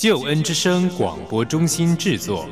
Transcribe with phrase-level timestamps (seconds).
[0.00, 2.48] 救恩之声广播中心制作。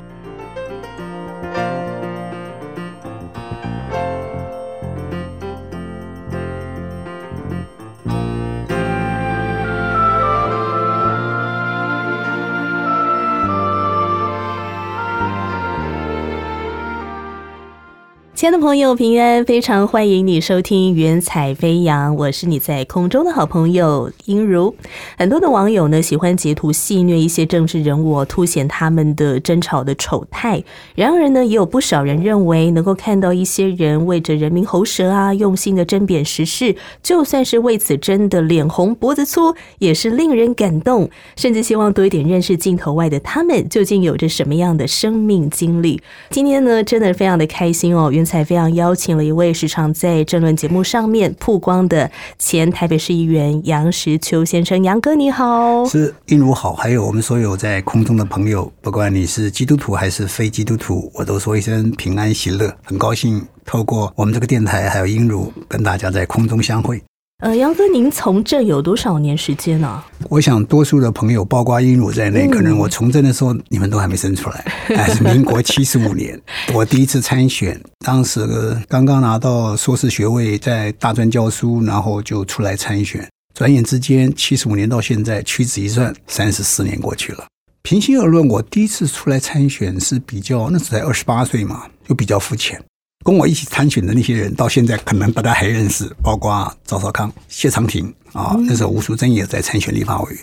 [18.52, 19.44] 的朋友，平安！
[19.44, 24.74] 非常欢迎你收听《云彩飞扬》，我是你在空中的好朋友英如。
[25.18, 30.64] 很多的网友呢喜欢截图戏虐一些政治人物，凸显他们的争吵的丑态。
[30.94, 41.10] 然而呢，也有不少人认为，能够看到一些人为着人民喉舌啊，用心的争辩时事，就算是为此争得脸红脖子粗，也是令人感动。
[41.36, 46.00] 甚至希望多一点认识镜头外的他们，究竟有着什么样的生命经历。
[46.30, 48.37] 今天呢，真的非常的开心哦，云彩。
[48.38, 52.08] 还非常邀请了一位时常在政论节目上面曝光的
[52.38, 67.02] 前台北市议员杨石秋先生，杨哥你好，是应如好，还有我们所有在空中的朋友，不管你是基督徒还是非基督徒，我都说一声平安喜乐，很高兴透过我们这个电台还有应如跟大家在空中相会。
[67.40, 70.02] 呃，杨哥，您从政有多少年时间呢？
[70.28, 74.64] 我想，多数的朋友，包括英儒在内，可能我从政的时候，你们都还没生出来。
[74.96, 76.40] 还是民国七十五年，
[76.74, 78.40] 我第一次参选，当时
[78.88, 83.24] 刚刚拿到硕士学位，在大专教书，然后就出来参选。
[83.54, 87.46] 转眼之间，七十五年到现在，屈指一算，三十四年过去了。
[87.82, 92.82] 平心而论，我第一次出来参选是比较，那时才二十八岁嘛，就比较肤浅。
[93.24, 98.56] 跟我一起参选的那些人，到现在可能大家还认识，包括赵少康、谢长廷啊。
[98.66, 100.42] 那时候吴淑珍也在参选立法委员，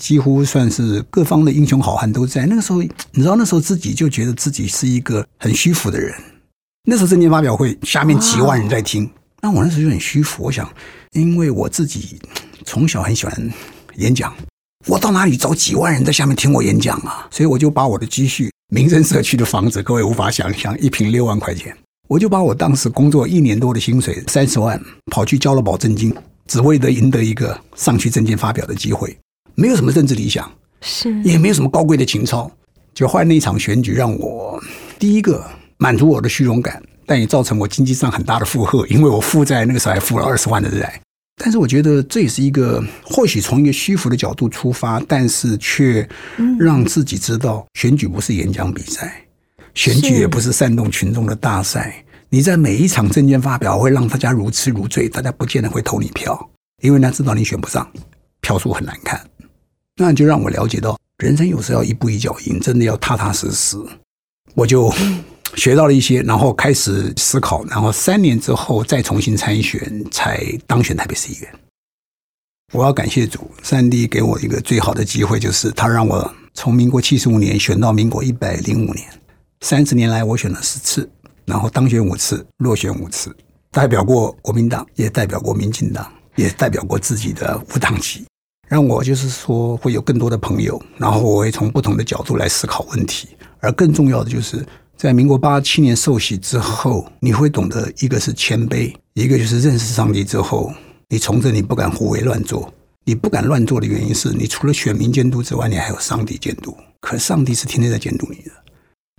[0.00, 2.46] 几乎算是各方的英雄好汉都在。
[2.46, 6.14] 那个时候，你知道，那时候自己就觉得自己是一个很虚浮的人。
[6.88, 9.10] 那时候政见发表会下面几万人在听，
[9.42, 10.44] 那我那时候就很虚浮。
[10.44, 10.72] 我想，
[11.12, 12.18] 因为我自己
[12.64, 13.52] 从小很喜欢
[13.96, 14.32] 演讲，
[14.86, 17.26] 我到哪里找几万人在下面听我演讲啊？
[17.30, 21.76] 所以我就把我的积蓄，民生社区的房子，各位无法想象，一平六万块钱。
[22.08, 24.80] 我就把我当时工作一年多的薪水三十万，
[25.10, 26.14] 跑去交了保证金，
[26.46, 29.16] 只为了赢得一个上去证件发表的机会，
[29.56, 30.48] 没有什么政治理想，
[30.80, 32.50] 是也没有什么高贵的情操。
[32.94, 34.62] 就后来那一场选举，让我
[34.98, 35.44] 第一个
[35.78, 41.00] 满足我的虚荣感，但也造成我经济上很大的负荷，因为我负债那个时候还负了二十万的债。
[41.42, 46.08] 但是我觉得这也是一个或许从一个虚浮的角度出发，但是却
[46.58, 49.25] 让自己知道选举不是演讲比赛。
[49.76, 56.50] 选举也不是煽动群众的大赛，你在每一场证件发表会让大家如痴如醉，大家不见得会投你票，
[56.82, 57.86] 因为他知道你选不上，
[58.40, 59.20] 票数很难看。
[59.96, 63.76] 那就让我了解到，人生有时要一步一脚印，真的要踏踏实实。
[64.54, 64.90] 我就
[65.56, 71.54] 学到了一些，然后开始思考，然后三年之后再重新参选，才当选台北市议员。
[72.72, 79.06] 我要感谢主，上帝给我一个最好的机会，就是他让我从民国七十五年选到民国一百零五年。
[79.60, 81.08] 三十年来，我选了十次，
[81.44, 83.34] 然后当选五次，落选五次，
[83.70, 86.06] 代表过国民党，也代表过民进党，
[86.36, 88.26] 也代表过自己的无党籍，
[88.68, 93.28] 让我就是说会有更多的朋友，然后我会从不同的角度来思考问题。
[93.60, 94.64] 而更重要的就是，
[94.96, 100.72] 在民国八七年受洗之后，你会懂得一个是谦卑，一个就是认识上帝之后，
[101.08, 102.72] 你从这你不敢胡为乱做，
[103.04, 108.52] 你不敢乱做的原因是你除了选民监督之外，你还有上帝监督，可上帝是天天在监督你的。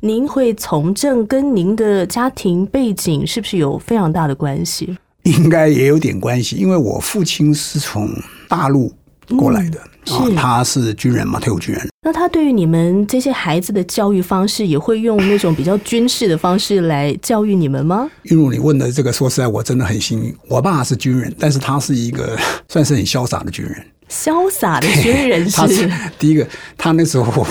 [0.03, 4.95] 您会从政，跟您的家庭背景是不是有非常大的关系？
[5.23, 8.07] 应该也有点关系，因为我父亲是从
[8.47, 8.93] 大陆
[9.35, 9.79] 过来的，
[10.13, 11.89] 啊，他是军人嘛，退伍军人。
[12.03, 18.07] 那他对于你们这些孩子的教育方式，也会用那种比较军事的方式来教育你们吗？
[18.21, 20.31] 因为你问的这个，说实在，我真的很幸运。
[20.47, 22.37] 我爸是军人，但是他是一个
[22.69, 25.89] 算是很潇洒的军人，潇洒的军人是
[26.19, 26.47] 第一个，
[26.77, 27.43] 他那时候。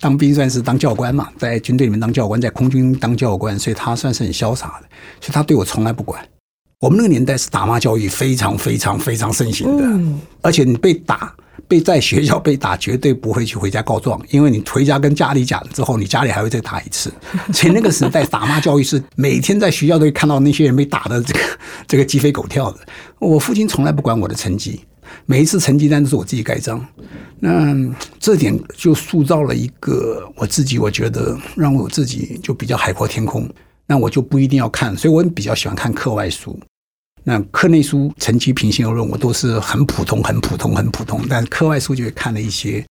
[0.00, 4.88] 当兵算是当教官嘛，在军队里面当教官，在空军当教官，所以他算是很潇洒的。
[5.20, 6.26] 所以他对我从来不管。
[6.80, 11.34] 我们那个年代是打骂教育非常非常非常盛行的，而且你被打，
[11.68, 17.12] 被在学校被打，绝对不会去回家告状，因为你回家跟家里讲之后，你家里还会再打一次。
[17.52, 21.40] 所以那个时代打骂教育是每天在学校都会看到那些人被打的这个
[21.86, 22.78] 这个鸡飞狗跳的。
[23.18, 24.80] 我父亲从来不管我的成绩。
[25.30, 26.84] 每一次成绩单都是我自己盖章。
[27.38, 27.72] 那
[28.18, 33.48] 这点就塑造了一个我自己，我觉得让我自己就比较海阔天空。
[33.86, 36.58] 那我就不一定要看，所以我比较喜欢看课外书。
[37.22, 41.24] 那课内书成绩平心而论，我都是很普通、很普通、很普通。
[41.28, 42.84] 但是课外书就会看了一些。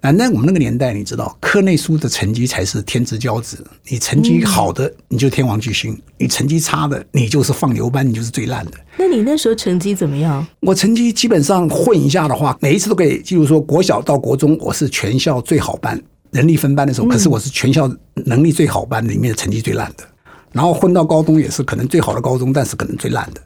[0.00, 3.64] 啊，那我们那个年代，你知道，课内书的成绩才是天之骄子。
[3.86, 8.72] 你成绩好的，你就天王巨星；你成绩差的，你就是放牛班，你就是最烂的。
[9.02, 10.46] 那你那时候成绩怎么样？
[10.60, 16.00] 我成绩基本上混一下的话，每一次都可以，例如说国小到国中，我是全校最好班，
[16.30, 20.04] 人力分班的时候，可是我是全校能力最好班里面的成绩最烂的。
[20.52, 23.40] 然后混到高中也是可能最好的高中，但是可能最烂的。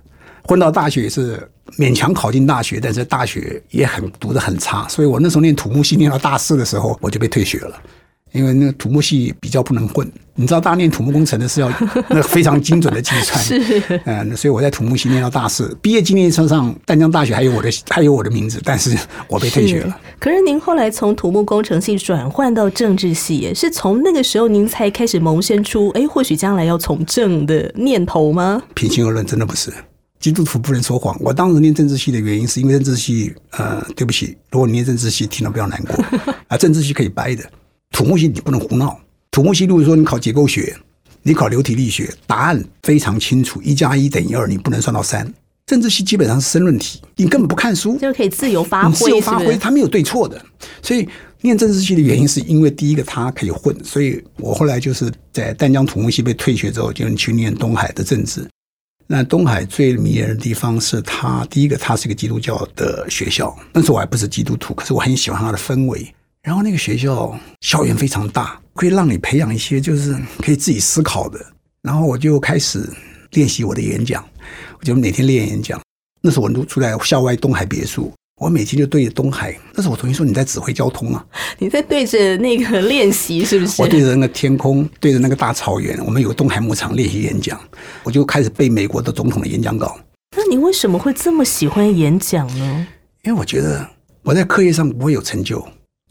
[0.44, 1.40] 混到大学也是
[1.78, 7.80] 勉强考进大学，但是大学也很读得很差，所以我那时候念土木系念到大四的时候，我就被退学了，
[8.36, 10.10] 因为那个土木系比较不能混。
[10.38, 11.72] 你知道，大念土木工程的是要
[12.10, 18.94] 那非常精准的计算，是嗯，所以我在土木系念到大四，毕业纪念册上淡江大学还有我的还有我的名字，但是
[19.28, 19.98] 我被退学了。
[20.18, 28.62] 可是您后来从土木工程系转换到政治系，是从那个时候您才开始萌生出哎，或许将来要从政的念头吗？
[28.74, 29.72] 平心而论，真的不是。
[30.18, 31.16] 基督徒不能说谎。
[31.20, 36.04] 我当时念政治系的原因，是因为政治系，呃，对不起，如果你念政治系，听了不要难过
[36.48, 36.56] 啊。
[36.56, 37.44] 政治系可以掰的，
[37.96, 39.00] 土木系你不能胡闹。
[39.30, 40.76] 土木系，如果说你考结构学，
[41.22, 45.32] 你考流体力学，答案非常清楚，一加一等于二，你不能算到三。
[45.64, 50.38] 政治系基本上是申论题，你根本不看书，就可以自由发挥，自由发挥，它没有对错的。
[50.82, 51.08] 所以
[51.40, 58.46] 念政治系的原因，是因为第一个它可以混，所以我后来就是在淡江土木系被退学之后，就去念东海的政治。
[59.06, 66.06] 那东海最迷人的地方是它，第一个，它是一个基督教的学校，但是我还不是基督徒，可是我很喜欢它的氛围。
[66.46, 71.44] 然后那个学校校园非常大，可以让你培养一些就是可以自己思考的。
[71.82, 72.88] 然后我就开始
[73.32, 74.24] 练习我的演讲，
[74.78, 75.80] 我就每天练演讲。
[76.22, 78.12] 那时候我都住在校外东海别墅。
[78.40, 81.26] 我每天就对着东海，那时候我同学说你在指挥交通啊，
[81.58, 83.82] 你在对着那个练习是不是？
[83.82, 87.60] 我对着那个天空，对着那个大草原，我们有东海牧场练习演讲，
[88.04, 89.98] 我就开始背美国的总统的演讲稿。
[90.36, 92.86] 那你为什么会这么喜欢演讲呢？
[93.24, 93.84] 因为我觉得
[94.22, 95.66] 我在课业上不会有成就，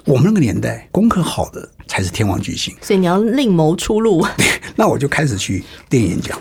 [0.06, 4.24] 我们那个年代功课好的才是天王巨星，所以你要另谋出路。
[4.78, 6.40] 那我就开始去练演讲。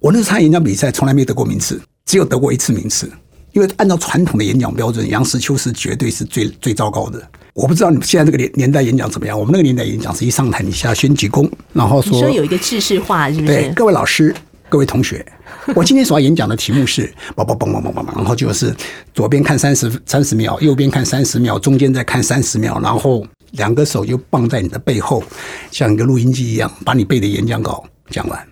[0.00, 3.10] 我那次参演讲比赛从来没得过名次，只有得过一次名次。
[3.52, 7.22] 因为按照传统的演讲标准，杨石秋是绝对是最最糟糕的。
[7.52, 9.38] 我不知道你们现在这个年年代演讲怎么样？
[9.38, 13.46] 我们那个年代演讲是一上台你下先鞠躬，然后说有一个制式化，是不是？
[13.46, 14.34] 对，各位老师、
[14.72, 15.22] 各位同学，
[15.76, 18.74] 我今天所要演讲的题目是嘣嘣嘣嘣嘣嘣，然后就是
[19.12, 25.22] 左边看三十三十秒，右边看三十秒，中间再看三十秒，然后两个手就放在你的背后，
[25.70, 28.48] 像一个录音机一样，把你背的演讲稿讲完。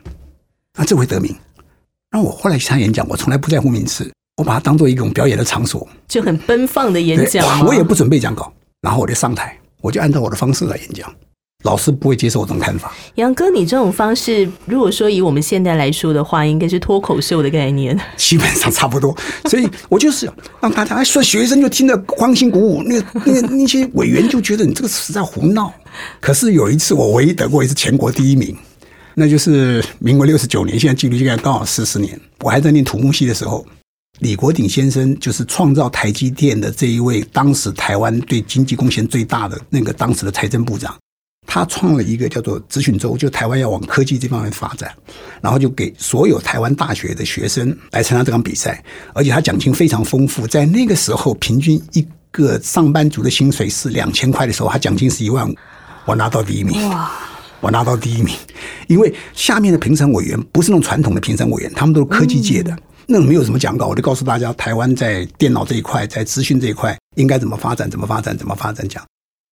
[0.77, 1.35] 那这回得名。
[2.11, 4.13] 那我后来去参演讲，我从来不在乎名次。
[4.37, 7.65] 我把它当做一种表演的场所，就很奔放的演讲。
[7.65, 8.53] 我也不准备讲稿，
[8.83, 11.11] 然后我就上台，我就按照我的方式来演讲。
[11.62, 12.93] 老师不会接受这种看法。
[13.17, 19.17] 杨哥，你这种方式，如果说以我们现在来说的话，应该是脱口秀的概念，基本上差不多。
[19.45, 20.31] 所以我就是
[20.61, 25.73] 让大家说，学生就听得欢欣鼓舞，那那那些委员就觉得你这个是在胡闹。
[26.21, 28.57] 可是有一次，我唯一得过一次全国第一名，
[29.15, 32.19] 那就是民国六十九年，现在距离现在刚好四十年。
[32.41, 33.67] 我还在念土木系的时候。
[34.19, 40.95] 李国鼎先生就是创造台积电的这一位，当时台湾对经济贡献最大的那个当时的财政部长，
[41.52, 44.88] 他创了一个叫做资讯周，就台湾要往科技这方面发展，
[45.40, 48.80] 然后就给所有台湾大学的学生来参加这场比赛，
[49.12, 55.54] 而且他奖金非常丰富，在那个时候平均一个上班族的薪水是两千块的时候，他奖金是一万五，
[56.04, 57.11] 我拿到第一名，哇，
[57.61, 58.33] 我拿到第一名，
[58.87, 62.78] 因为下面的评审委员不是那种传统的评审委员，他们都是科技界的。
[63.07, 69.04] 那没有什么讲稿，我就告诉大家，台湾在电脑这一块，在资讯这一块应该怎么发展，怎么发展，怎么发展讲。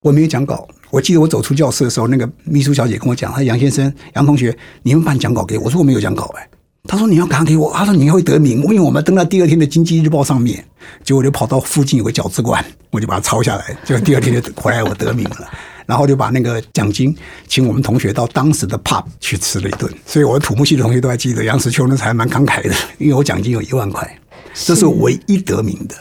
[0.03, 6.49] 我没有讲稿，我记得我走出教室的时候，那个秘书小姐跟我讲：“她说杨先生，杨同学，你们把讲稿给我。”我说：“我没有讲稿。”哎，
[6.85, 10.65] 她说：“你要赶给我。”她说：“你会得名，因为我们登到第二天的经济日报上面。”
[11.03, 13.77] 结果就跑到附近有个饺子馆，我就把它抄下来。
[13.85, 15.51] 结果第二天就回来，我得名了。
[15.85, 17.17] 然后就把那个奖金
[17.49, 24.19] 请我们同学到当时的 pub 去吃了一顿，所以我的土木系的同学都还记得杨石秋那才蛮慷慨的，因为我奖金有一万块，
[24.55, 25.97] 这是唯一得名的。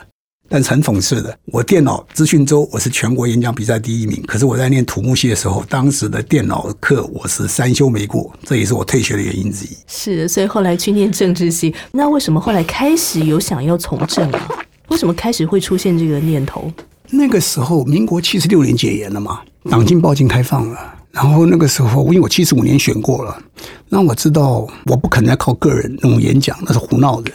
[0.50, 9.70] 但是很讽刺的，我电脑资讯周我是全国演讲比赛第一名，可是我在念土木系的时候，当时的电脑课我是三修没过，这也是我退学的原因之一。
[9.88, 14.48] 是，所以后来去念政治系，那为什么后来开始有想要从政啊？
[14.90, 16.72] 为什么开始会出现这个念头？
[17.10, 20.96] 那个时候，民国七十六年解严了嘛，党禁报禁开放了。
[21.12, 23.42] 然后那个时候，因为我七十五年选过了，
[23.90, 27.32] 那我知道我不可能靠个人那种演讲，那是胡闹的。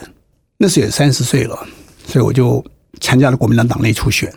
[0.57, 1.67] 那时也三十岁了，
[2.07, 2.63] 所以我就
[2.99, 4.33] 参加了国民党党内初选。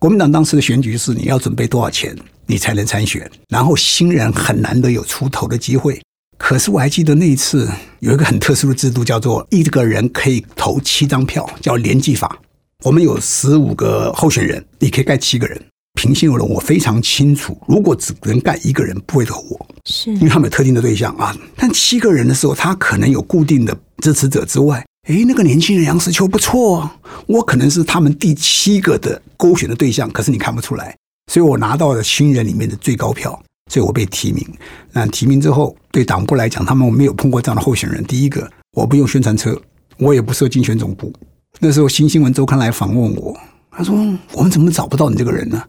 [0.00, 6.00] 国民党当时的选举是你要准备多少钱，你才能参选，然后新人很难得有出头的机会。
[6.38, 12.38] 可是我还记得那一次有一个很特殊的制度，叫做一个人可以投七张票，叫联计法。
[12.84, 15.60] 我们有十五个候选人，你可以盖七个人。
[15.94, 21.36] 平心而论，我非常清楚，如果只能盖一个人，不会投我，是因为他们有特定的对象啊。
[21.56, 26.96] 但七个人的时候，他可能有固定的支持者之外，诶，那个年轻人杨石秋不错啊，
[27.26, 30.94] 我可能是他们第七个的勾选的对象，可是你看不出来，
[31.32, 33.30] 所以我拿到了新人里面的最高票，
[33.72, 34.46] 所以我被提名。
[34.92, 38.04] 那提名之后，对党部来讲，他们没有碰过这样的候选人。
[38.04, 39.58] 第一个，我不用宣传车，
[39.96, 41.10] 我也不设竞选总部。
[41.58, 43.34] 那时候《新新闻周刊》来访问我，
[43.70, 43.94] 他说
[44.34, 45.62] ：“我们怎么找不到你这个人呢？”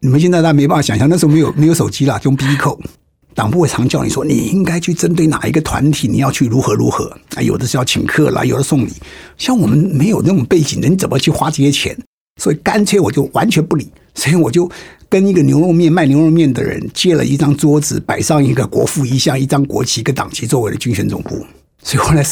[0.00, 2.80] 你们现在大家没办法想象，那时候没有没有手机啦，用 B 扣。
[3.34, 7.42] 党部会常叫你说，你应该去针对哪一个团体，你要去如何如何啊？
[7.42, 8.90] 有的是要请客啦，有的送礼。
[9.38, 11.96] 像我们没有那种背景的，你怎么去花这些钱？
[12.40, 13.88] 所以干脆我就完全不理。
[14.14, 14.70] 所以我就
[15.08, 21.46] 跟一个牛肉面卖牛肉面的人借了一张桌子，摆上一个国父遗像、一张国旗、一个党旗，作为了竞选总部。
[21.82, 22.22] 所以后来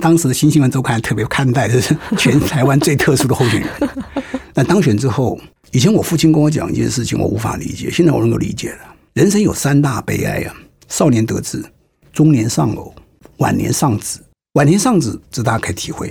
[0.00, 3.68] 当时的新新闻周刊特别看待的是全台湾最特殊的候选人。
[4.54, 5.38] 那当选之后。
[5.72, 7.90] 以前我父亲跟我讲一件事情，我无法理解。
[7.90, 8.93] 现在我能够理解了。
[9.14, 10.52] 人生有三大悲哀啊：
[10.88, 11.64] 少年得志，
[12.12, 12.92] 中年丧偶，
[13.36, 14.18] 晚年丧子。
[14.54, 16.08] 晚年丧子，这大家可以体会；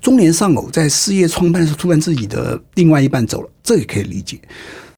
[0.00, 4.40] 中年丧偶，在事业创办的时候，突然自己的另外一半走了，这也可以理解。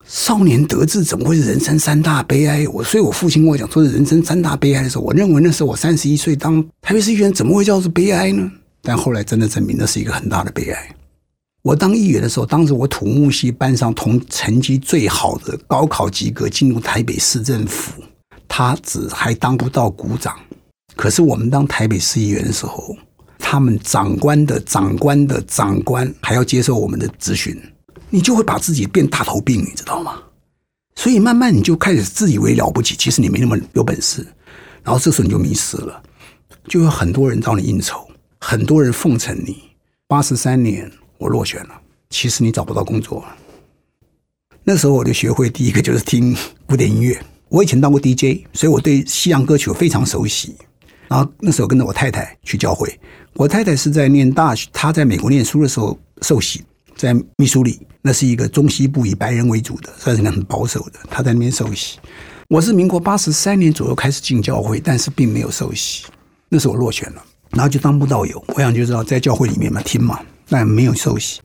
[0.07, 2.69] 少年得志，怎么会是人生三大悲哀？
[2.69, 8.53] 我所以，我父亲跟我讲说是人生三大悲哀的时候，我认为那时候我三十一岁当台北市议员，怎么会叫做悲哀呢？
[8.83, 10.95] 但后来真的证明，那是一个很大的悲哀。
[11.63, 18.03] 我当议员的时候，当时我土木系班上同成绩最好的高考及格进入台北市政府，
[18.49, 20.37] 他只还当不到股长。
[20.97, 22.97] 可是我们当台北市议员的时候，
[23.39, 27.57] 他们长官的长官的长官还要接受我们的咨询，
[28.11, 30.21] 你就会把自己变大头病，你知道吗？
[30.97, 34.27] 所以慢慢你就开始自以为了不起，其实你没那么有本事。
[34.83, 36.03] 然后这时候你就迷失了，
[36.67, 39.63] 就有很多人找你应酬，很多人奉承你。
[40.09, 40.91] 八十三年。
[41.23, 43.25] 我落选了，其实你找不到工作。
[44.65, 46.37] 那时候我就学会第一个就是听
[46.67, 47.19] 古典音乐。
[47.49, 50.57] 我以前当过 DJ，所以我对西洋歌曲非常熟悉。
[51.09, 52.99] 然后那时候跟着我太太去教会，
[53.35, 56.65] 我太太是在念大学，她在美国念书的时候受洗，
[56.97, 60.99] 在密苏里，那是一个中西部以白人为主的，算是很保守的。
[61.11, 61.99] 她在那边受洗。
[62.49, 66.07] 我是民国八十三年左右开始进教会，但是并没有受洗。
[66.49, 68.43] 那时候我落选了，然后就当不到友。
[68.49, 70.19] 我想就知道在教会里面嘛，听嘛。
[70.53, 71.41] 但没有受洗。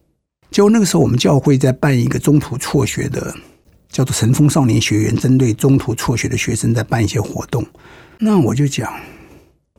[0.52, 3.34] 结果那个时候，我们教会在办一个中途辍学的，
[3.90, 7.66] 叫做神风少年学员，针对中途辍学的学生在办一些活动。
[8.20, 8.94] 那我就讲，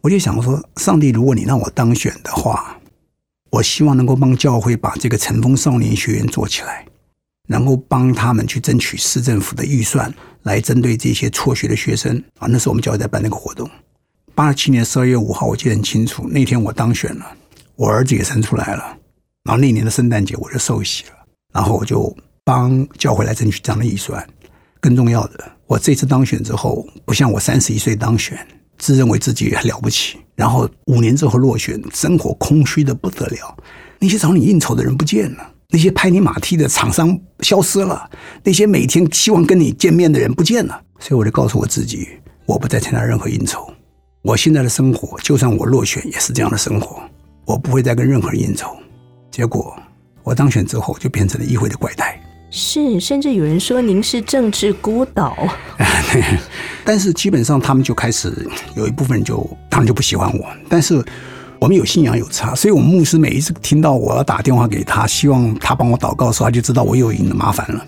[0.00, 2.78] 我就想说，上帝，如果你让我当选的话，
[3.50, 6.86] 我希望能够帮教会把这个神风少年学员做起来，
[7.46, 10.12] 然后帮他们去争取市政府的预算，
[10.44, 12.46] 来针对这些辍学的学生啊。
[12.48, 13.68] 那时候我们教会在办那个活动。
[14.34, 17.26] 八七年十二月五号，我记得很清楚，那天我当选了，
[17.74, 18.97] 我儿子也生出来了。
[19.48, 21.12] 然后那年的圣诞节我就受洗了，
[21.54, 22.14] 然后我就
[22.44, 24.22] 帮教会来争取这样的预算。
[24.78, 28.38] 更重要的，我这次当选之后，不像我三十一岁当选，
[28.76, 33.56] 自认为自己很了不起，然后五年之后落选，生活空虚的不得了。
[33.98, 38.10] 那些找你应酬的人不见了，那些拍你马屁的厂商消失了，
[38.44, 40.78] 那些每天希望跟你见面的人不见了。
[41.00, 42.06] 所以我就告诉我自己，
[42.44, 43.66] 我不再参加任何应酬。
[44.20, 47.02] 我现在的生活，就算我落选，也是这样的生活。
[47.46, 48.76] 我不会再跟任何人应酬。
[49.38, 49.72] 结果
[50.24, 52.20] 我当选之后，就变成了议会的怪胎。
[52.50, 55.46] 是，甚至有人说您是政治孤岛。
[56.84, 58.34] 但是基本上他们就开始
[58.74, 60.44] 有一部分人就他们就不喜欢我。
[60.68, 61.00] 但是
[61.60, 67.86] 我们有信仰有差，所以我们牧师每一次听到我要打电话给他，希望他帮我祷告的时候，他就知道我又引了麻烦了。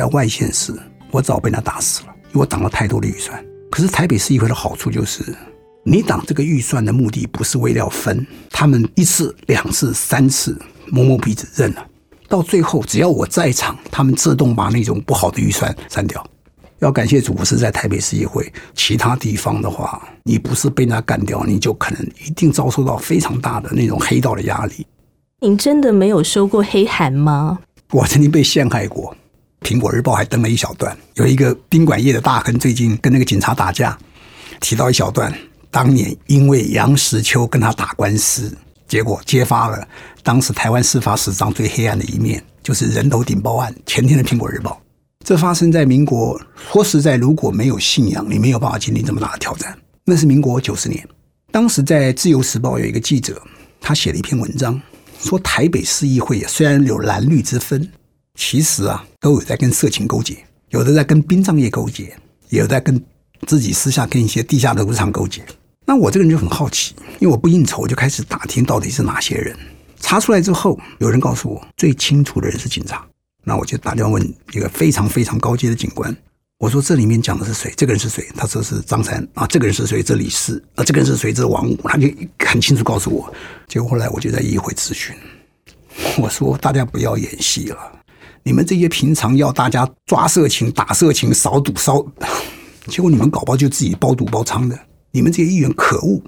[0.00, 0.72] 在外县市，
[1.10, 3.38] 我早被他打死了，因为我挡了太多的预算。
[3.70, 5.22] 可是台北市议会的好处就是，
[5.84, 11.86] 你挡这个预算的目的不是为了分，他们一次、两次、三次摸摸鼻子认了，
[12.30, 16.26] 到最后只要我在场，他们自动把那种不好的预算删掉。
[16.78, 24.86] 要感谢主，不是在台北市议会，其他地方的话，你不是被他干掉，你就可能一定遭受到非常大的那种黑道的压力。
[25.40, 27.58] 您真的没有收过黑函吗？
[27.92, 29.14] 我曾经被陷害过。
[29.60, 33.96] 苹果日报还登了一小段，有一个宾馆业的大亨最近跟那个警察打架，
[34.60, 35.32] 提到一小段，
[35.70, 38.56] 当年因为杨石秋跟他打官司，
[38.88, 39.86] 结果揭发了
[40.22, 43.74] 当时台湾司法史上最黑暗的一面，就是人头顶包案。
[43.86, 44.72] 前天的《苹果日报》，
[45.24, 46.40] 这发生在民国。
[46.72, 49.76] 说实在，如果没有信仰，你没有办法经历这么大的挑战。
[50.04, 51.06] 那是民国九十年，
[51.52, 53.40] 当时在《自由时报》有一个记者，
[53.80, 54.80] 他写了一篇文章，
[55.20, 57.88] 说台北市议会虽然有蓝绿之分，
[58.40, 60.34] 其实啊都有在跟色情勾结，
[60.70, 62.16] 有的在跟殡葬业勾结，
[62.48, 62.98] 也有在跟
[63.46, 65.44] 自己私下跟一些地下的赌场勾结。
[65.84, 69.54] 那我这个人就很好奇，因为我不应酬，我就开始打听到底是哪些人。
[70.00, 73.06] 查出来之后，有人告诉我最清楚的人是警察，
[73.44, 76.16] 那我就打电话问一个非常非常高阶的警官。
[76.58, 77.70] 我说这里面讲的是谁？
[77.76, 78.26] 这个人是谁？
[78.34, 79.46] 他说是张三啊。
[79.48, 80.02] 这个人是谁？
[80.02, 80.82] 这李四啊。
[80.82, 81.30] 这个人是谁？
[81.30, 81.76] 这王五。
[81.84, 83.30] 他就很清楚告诉我。
[83.68, 85.14] 结果后来我就在议会咨询，
[86.16, 87.99] 我说大家不要演戏了。
[88.42, 92.04] 你们这些平常要大家抓色情、打色情、扫赌、烧，
[92.86, 94.78] 结果你们搞不好就自己包赌包娼的。
[95.10, 96.22] 你们这些议员可恶，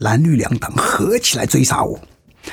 [0.00, 1.98] 蓝绿两党合起来追杀我，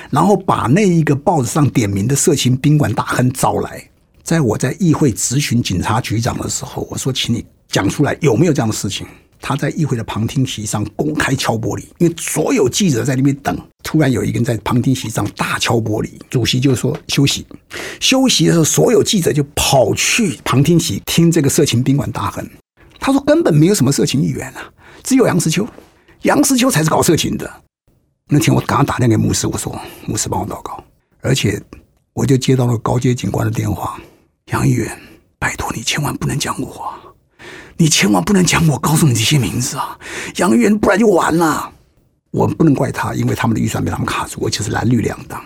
[0.10, 3.84] 然后把那一个报纸上点名的色情宾馆大亨招来。
[4.24, 9.08] 在我在议会质询警察局长的时候，我说：“请你讲出来有没有这样的事情？”
[9.42, 13.58] 他在议会的旁听席上公开敲玻璃，因为所有记者在那边等。
[13.84, 17.46] 突然有一个人在旁听席上大敲玻璃，主席就说：“休息。”
[18.00, 22.48] 休息的时候，所有记者就跑去旁听席听这个色情宾馆大亨。
[23.00, 24.72] 他说：“根本没有什么色情议员啊，
[25.04, 25.68] 只有杨石秋，
[26.22, 27.52] 杨石秋才是搞色情的。”
[28.30, 30.82] 那天我刚刚打电话给牧师，我说：“牧师帮我祷告。”
[31.22, 31.62] 而且
[32.14, 34.00] 我就接到了高阶警官的电话。
[34.52, 34.96] 杨议员，
[35.40, 37.01] 拜托你千万不能讲我话，
[37.82, 39.98] 你千万不能讲我，告诉你这些名字啊，
[40.36, 41.74] 杨议员，不然就完了。
[42.30, 45.44] 我不能怪他，因为他们的预算被他们卡住，而且是蓝绿两党。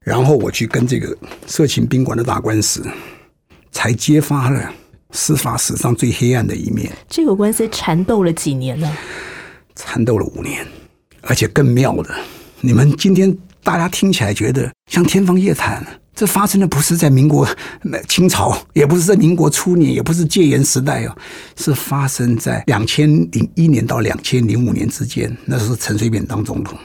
[0.00, 2.86] 然后我去跟这个色情宾馆的打官司，
[3.72, 4.70] 才揭发了
[5.12, 6.92] 司法史上最黑暗的一面。
[7.08, 8.94] 这个官司缠斗了几年呢？
[9.74, 10.66] 缠斗了五年，
[11.22, 12.14] 而且更妙的，
[12.60, 15.82] 你们今天大家听起来觉得像天方夜谭。
[16.18, 17.46] 这发生的不是在民国、
[18.08, 21.16] 清朝，也不是在民国初年，也不是戒严时代哦，
[21.54, 25.32] 是发生在两千零一年到两千零五年之间。
[25.44, 26.76] 那时候陈水扁当总统，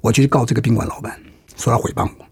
[0.00, 1.20] 我就去告这个宾馆老板，
[1.56, 2.24] 说他诽谤我。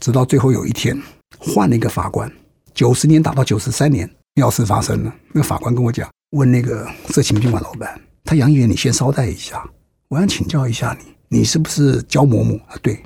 [0.00, 0.98] 直到最后有一天，
[1.38, 2.32] 换了一个法官，
[2.72, 5.14] 九十年打到九十三年，妙事发生了。
[5.34, 9.62] 那个法官跟我讲，问那个色情宾馆老板，他杨议员，你先稍待一下，
[10.08, 10.96] 我想请教一下
[11.28, 12.74] 你，你是不是焦某某啊？
[12.80, 12.98] 对。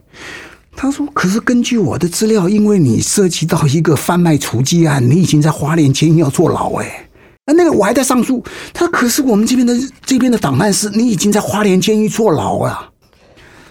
[0.76, 6.74] 他说：“可是根据我的资料，因为你涉及到一个贩卖雏妓案，你已经在花莲监狱要坐牢。
[6.74, 7.08] 哎，
[7.46, 8.44] 那那个我还在上诉。
[8.74, 12.90] 他说：可是我们这边的这边的档案是你已经在花莲监狱坐牢了。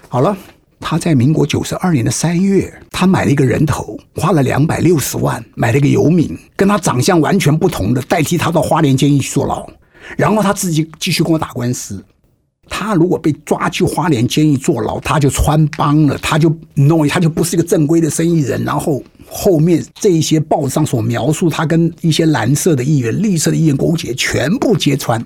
[0.10, 0.36] 好了，
[0.80, 9.64] 他在民国九十二年的三月，他买了一个人头，花了两百六十万买了一个游民，跟他长相完全不同的，代替他到花莲监狱去坐牢，
[10.18, 12.04] 然后他自己继续跟我打官司。”
[12.68, 18.64] 他如果被抓去花莲监狱坐牢，他就穿帮了，他就弄，他就不是一个正规的生意人。
[18.64, 25.24] 然后后面这一些报纸上所描述，他跟一些蓝色的议员、绿色的议员勾结，全部揭穿。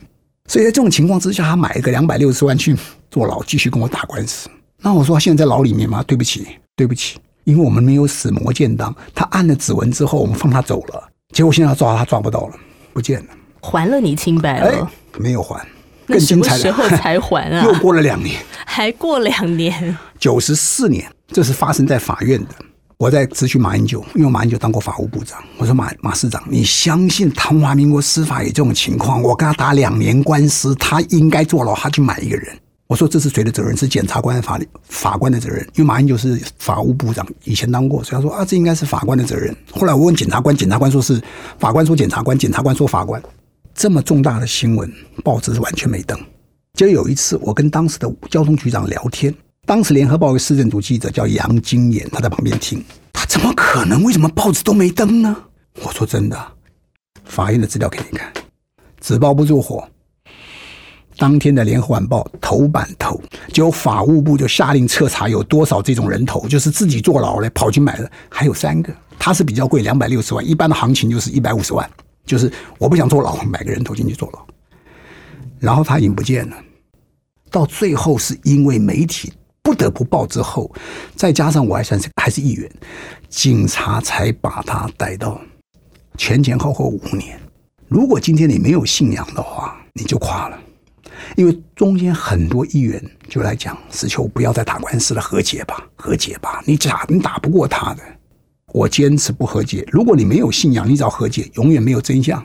[0.47, 2.75] 所以在这种情况之下，他买一个两百六十万去
[3.11, 4.49] 坐牢，继续跟我打官司。
[4.81, 6.03] 那我说现在在牢里面吗？
[6.03, 8.95] 对不起，对不起，因为我们没有死魔剑当。
[9.13, 11.09] 他按了指纹之后，我们放他走了。
[11.33, 12.55] 结果现在要抓他，抓不到了，
[12.93, 13.27] 不见了。
[13.61, 14.89] 还了你清白了？
[15.17, 15.63] 没有还。
[16.09, 17.63] 更精彩的时候才还啊？
[17.65, 19.97] 又过了两年，还过两年。
[20.19, 22.49] 九十四年，这是发生在法院的。
[22.97, 25.41] 我在咨询马英九，因为马英九当过法务部长。
[25.57, 29.23] 我说马马市长，你相信唐华民国司法有这种情况？
[29.23, 32.53] 我跟他打两年官司，他应该坐牢，他去买一个人。
[32.87, 33.77] 我说这是谁的责任？
[33.77, 35.61] 是检察官、法律法官的责任。
[35.75, 39.55] 因为马英九是法务部长，以前当过，所以他说啊，这应该是法官的责任。
[39.71, 41.21] 后来我问检察官，检察官说是
[41.57, 43.21] 法官说检察官，检察官说法官。
[43.79, 44.91] 这么重大的新闻，
[45.23, 46.19] 报纸是完全没登。
[46.73, 49.33] 就有一次，我跟当时的交通局长聊天，
[49.65, 54.03] 当时联合报的市政组记者叫杨金岩，他在旁边听，他怎么可能？
[54.03, 55.33] 为什么报纸都没登呢？
[55.81, 56.37] 我说真的，
[57.23, 58.29] 法院的资料给你看，
[58.99, 59.87] 纸包不住火。
[61.15, 63.21] 当天的联合晚报头版头，
[63.53, 71.89] 就法务部就下令彻查有多少这种人头，就是自己坐牢了跑去买的，还有三个，他是比较贵，两百六十万，一般的行情就是一百五十万。
[72.29, 74.45] 就是我不想坐牢，买个人头进去坐牢，
[75.57, 76.55] 然后他已经不见了。
[77.49, 80.71] 到最后是因为媒体不得不报之后，
[81.15, 82.71] 再加上我还算是还是议员，
[83.29, 85.41] 警察才把他带到
[86.19, 87.41] 前前后后五年。
[87.87, 90.59] 如果今天你没有信仰的话，你就垮了，
[91.35, 98.03] 因为中间很多议员就来讲：“石秋不要再打官司了，和解吧，和解吧，你打你打不过他的。”
[98.73, 99.85] 我坚持不和解。
[99.91, 102.43] 如果你没有信仰，你找和解，永远没有真相。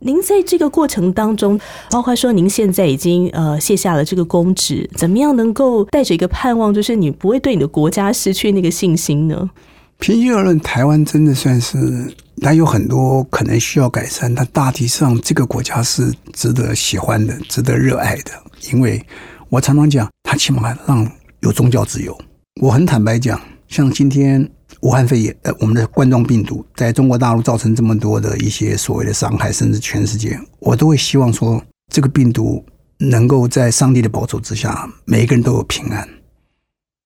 [0.00, 1.58] 您在这个过程当中，
[1.90, 9.50] 包括说您现在已经呃卸下了这个公职，怎么样能够带着一个盼望，就是你不会对你的国家失去那个信心呢？
[9.98, 18.32] 平心而论，台湾真的算是它有很多可能需要改善，但大体上这个国家是值得喜欢的、值得热爱的。
[18.72, 19.00] 因为
[19.48, 21.08] 我常常讲，它起码让
[21.40, 22.14] 有宗教自由。
[22.60, 24.50] 我很坦白讲，像今天
[24.84, 32.62] 武汉肺炎，呃，我们的冠状病毒在中国大陆造成这么多的一些所谓的伤害，甚至全世界，我都会希望说，这个病毒
[32.98, 36.06] 能够在上帝的保守之下，每一个人都有平安。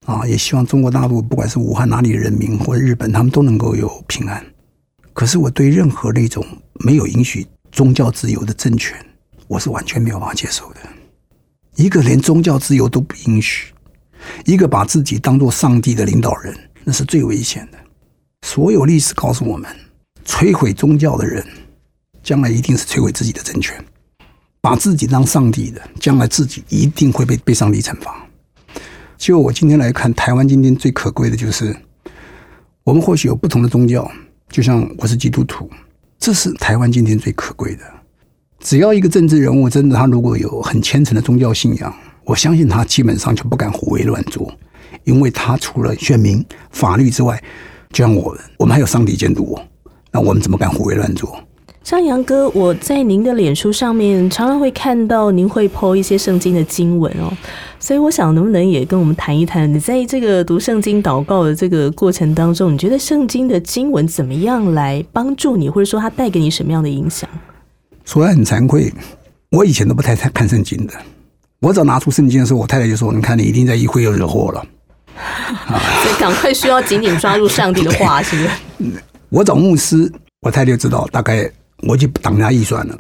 [0.07, 4.45] 啊，也希望中国大陆不管是武汉哪里的人民或者日本，他们都能够有平安。
[5.13, 6.45] 可是我对任何那种
[6.85, 8.99] 没有允许宗教自由的政权，
[9.47, 10.81] 我是完全没有办法接受的。
[11.77, 13.73] 一个连宗教自由都不允许，
[14.47, 16.53] 一个把自己当做上帝的领导人，
[16.89, 17.77] 那是最危险的。
[18.47, 19.69] 所有历史告诉我们，
[20.25, 21.47] 摧毁宗教的人，
[22.23, 23.77] 将来一定是摧毁自己的政权。
[24.63, 28.27] 把自己当上帝的，将来自己一定会被被上帝惩罚。
[29.19, 31.77] 就我今天来看，台湾今天最可贵的就是，
[32.85, 34.11] 我们或许有不同的宗教，
[34.49, 35.69] 就像我是基督徒，
[36.19, 37.83] 这是台湾今天最可贵的。
[38.61, 44.51] 只要一个政治人物真的他如果有很虔诚的宗教信仰，我相信他基本上就不敢胡为乱做，
[45.09, 47.43] 因为他除了选民、法律之外，
[47.91, 49.61] 就像我们，我们还有上帝监督我，
[50.13, 51.35] 那我们怎么敢胡为乱做？
[51.83, 57.33] 张扬哥，我在您的脸书上面常常会看到您会 po 一些圣经的经文哦，
[57.81, 67.27] 所以我想能不能也跟我们谈一谈，你在这个读圣经祷告的这个过程当中，你觉得圣经的经文怎么样来帮助你，或者说它带给你什么样的影响？
[68.05, 68.93] 说来很惭愧，
[69.53, 70.93] 我以前都不太太看圣经的，
[71.61, 74.63] 我只要拿出圣经的时候，我太太就说：“你看，你一定在议会又惹祸了。”
[76.03, 79.03] 所以赶快需要紧紧抓住上帝的话， 是不是？
[79.29, 81.51] 我找牧师，我太太就知道大概。
[81.87, 82.99] 我就挡他预算了。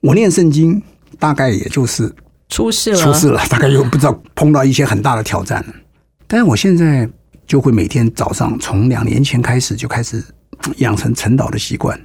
[0.00, 0.82] 我念圣经，
[1.16, 2.12] 大概也就是
[2.48, 5.64] 出事了，出事了，大概又不知道碰到一些很大的挑战。
[6.26, 7.08] 但是我现在
[7.46, 10.20] 就会每天早上，从两年前开始就开始
[10.78, 11.96] 养成晨祷的习惯，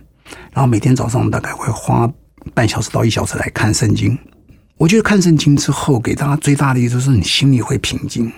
[0.51, 2.07] 然后每天早上大概会花
[2.53, 4.15] 半小时到一小时来看圣经。
[4.77, 8.31] 我觉得看圣经之后，给大家最大的一个就是你心里会平静，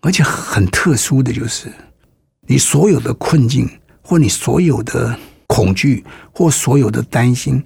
[0.00, 1.72] 而且很特殊的就是，
[2.46, 3.68] 你所有的困境
[4.02, 5.18] 或你所有的。
[5.50, 7.64] 恐惧或所有的担心，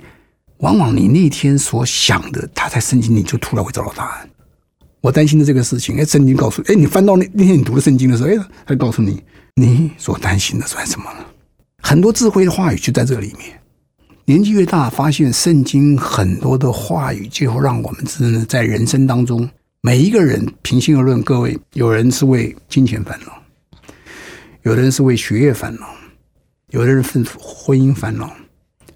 [0.58, 4.30] 往往你那天所想的，他在圣经里就突然会找到答案。
[5.00, 9.20] 我担心的这个事情，哎，圣经告诉，哎，你翻到那那天你读的圣经的时候，哎，他告诉你，
[9.56, 11.24] 你所担心的算什么呢？
[11.82, 13.60] 很多智慧的话语就在这里面。
[14.26, 19.50] 年纪越大，发现圣经很多的话语，就让我们真的在人生当中，
[19.84, 23.32] 每一个人，平心而论，各位，有人是为金钱烦恼，
[24.62, 25.88] 有的人是为学业烦恼。
[26.70, 28.30] 有的人是婚姻烦恼，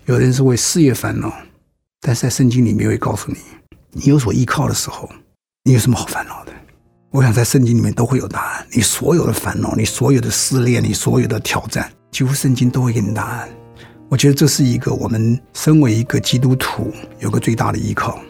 [0.04, 1.34] 有的人是为事业烦恼，
[2.00, 3.38] 但是在圣经里面会告诉你，
[3.90, 5.10] 你有所依靠的时候，
[5.64, 6.52] 你有什么好烦恼的？
[7.10, 8.64] 我想在圣经里面都会有答案。
[8.72, 13.48] 你所有的烦恼，你所有的失恋，你所有的挑战，几乎圣经都会给你答案。
[14.08, 18.20] 我觉得这是一个我们身为一个基督徒有个最大的依靠，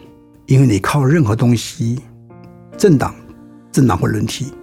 [0.47, 1.99] 因为你靠任何东西，
[2.77, 3.15] 政党，
[3.71, 4.53] 政党会轮替；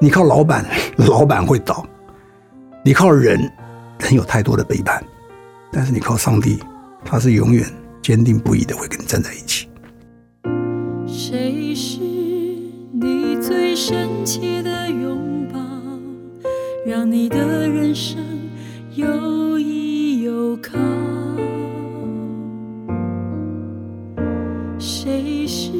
[0.00, 1.84] 你靠老板，老板会倒；
[2.84, 3.40] 你靠人。
[4.00, 5.00] 人有太多的背叛，
[5.70, 6.58] 但是你靠上帝，
[7.04, 7.64] 他是永远
[8.02, 9.68] 坚定不移的会跟你站在一起。
[11.06, 15.60] 谁是你最深切的拥抱，
[16.84, 18.18] 让你的人生
[18.90, 20.72] 有依有靠？
[24.80, 25.70] 谁是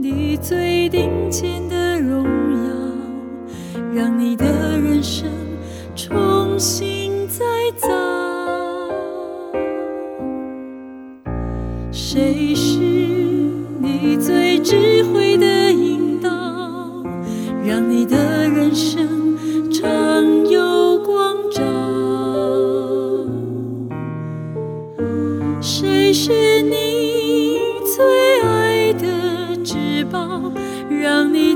[0.00, 2.30] 你最顶尖的荣耀，
[3.92, 4.46] 让你的
[4.78, 5.28] 人生
[5.96, 7.26] 重新？
[7.26, 7.44] 再
[7.76, 7.88] 造，
[11.90, 16.30] 谁是你最智慧的引导，
[17.66, 19.04] 让你的人生
[19.70, 19.84] 常
[20.48, 20.57] 有
[31.08, 31.47] 让你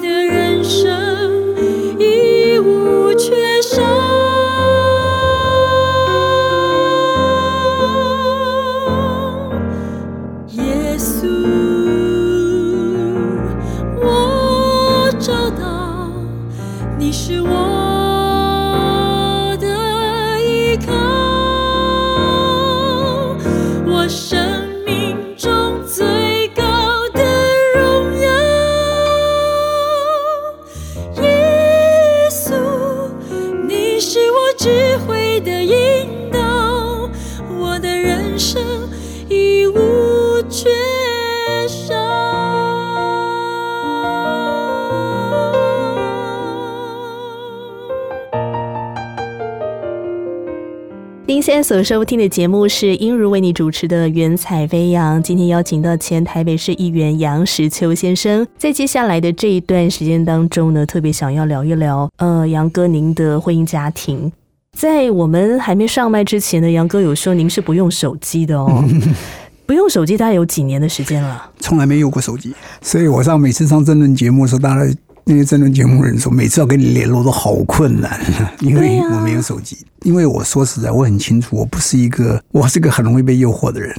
[51.62, 58.44] 在所收听的节目是英如为你主持的《云彩飞扬》，今天邀请到前台北市议员杨石秋先生。
[58.59, 64.33] 在接下来的这一段时间当中呢，特别想要聊一聊，呃，杨哥您的婚姻家庭。
[64.77, 68.85] 在我们还没上麦之前呢，杨哥有说您是不用手机的哦，
[69.64, 71.48] 不用手机大概有几年的时间了。
[71.61, 74.92] 从来没有过手机，所以我上每次上争论节目的时候，大家
[75.24, 78.20] 那些争论节目人说，每次要跟你联络都好困难，
[78.61, 79.76] 因为我没有手机。
[80.02, 83.94] 因为我说实在，我很清楚，我不是一个，我是个很容易被诱惑的人。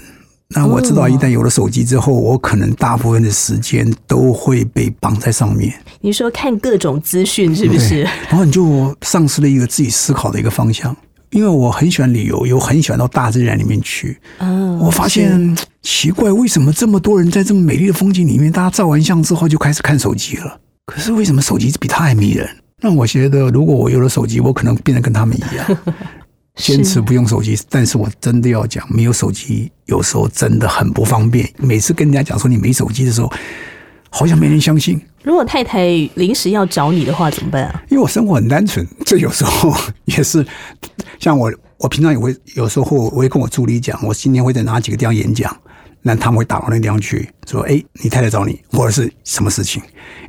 [0.49, 5.73] 那我知道，一旦有了手机之后，我可能大部分的时间都会被绑在上面。
[6.01, 8.03] 你说看各种资讯是不是？
[8.29, 10.95] 然后你就丧失了一个自己思考的一个方向。
[11.31, 14.19] 因为我很喜欢旅游，又很喜欢到大自然里面去。
[14.37, 20.59] 嗯，我发现奇怪，为什么这么多人在这么美丽的风景里面，大家照完相之后就开始看手机了？
[20.85, 22.49] 可是为什么手机比他还迷人？
[22.81, 25.77] 那我觉得，如果我有了手机，我可能变得跟他们一样，
[26.55, 27.57] 坚持不用手机。
[27.69, 31.49] 但是我真的要讲，没有手机有时候真的很不方便。
[31.57, 33.31] 每次跟人家讲说你没手机的时候，
[34.09, 34.99] 好像没人相信。
[35.23, 37.81] 如果太太临时要找你的话，怎么办啊？
[37.89, 40.45] 因为我生活很单纯，这有时候也是
[41.17, 45.55] 像我，我平常也会有时候我会跟我助理讲，我今天会在哪几个地方演讲。
[46.05, 49.81] 那他们会打到那个地方去，说：“哎，你太太找你，或者是什么事情？”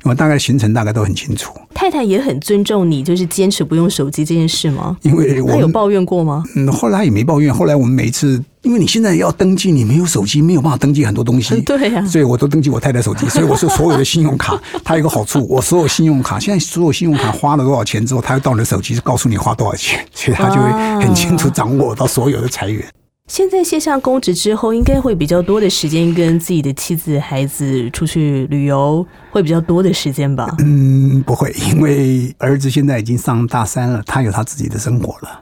[0.05, 1.53] 因为大概行程大概都很清楚。
[1.75, 4.97] 太太也很尊重你，就是坚持不用手机这件事吗？
[5.03, 6.45] 因为我有抱怨过吗？
[6.55, 7.53] 嗯，后来也没抱怨。
[7.53, 11.61] 后来我们每一次，因为你现在要登记，你没有手机，没有办法登记很多东西。
[11.67, 13.29] 对呀，所以我都登记我太太手机。
[13.29, 20.71] 所以我说，所有的信用卡， 它有个好处，我所有信用卡现在所有信用卡花了多少钱之后，它会到你的手机告诉你花多少钱，所以它就会
[21.05, 22.85] 很清楚掌握到所有的财源。
[23.27, 30.55] 现在卸下公职之后，应该会比较多的时间跟自己的妻子、孩子出去旅游，会比较多的时间吧？
[30.59, 35.41] 嗯，不会，因为儿子现在已经上大三了，他有他自己的生活了。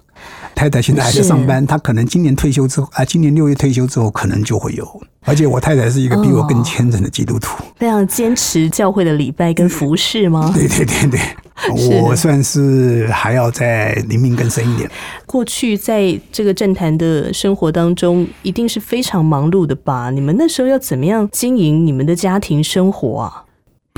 [0.55, 4.87] 太太现在还在上班，她可能今年退休之后啊，今年六月退休之后，可能就会有。
[5.25, 10.51] 而且我太太是一个比我更虔诚的基督徒，非常坚持教会的礼拜跟服饰吗？
[10.55, 11.21] 对对对对。
[12.03, 14.91] 我算是还要再灵命更深一点。
[15.27, 20.11] 过去在这个政坛的生活当中，一定是非常忙碌的吧？
[20.11, 23.42] 你们那时候要怎么样经营你们的家庭生活啊？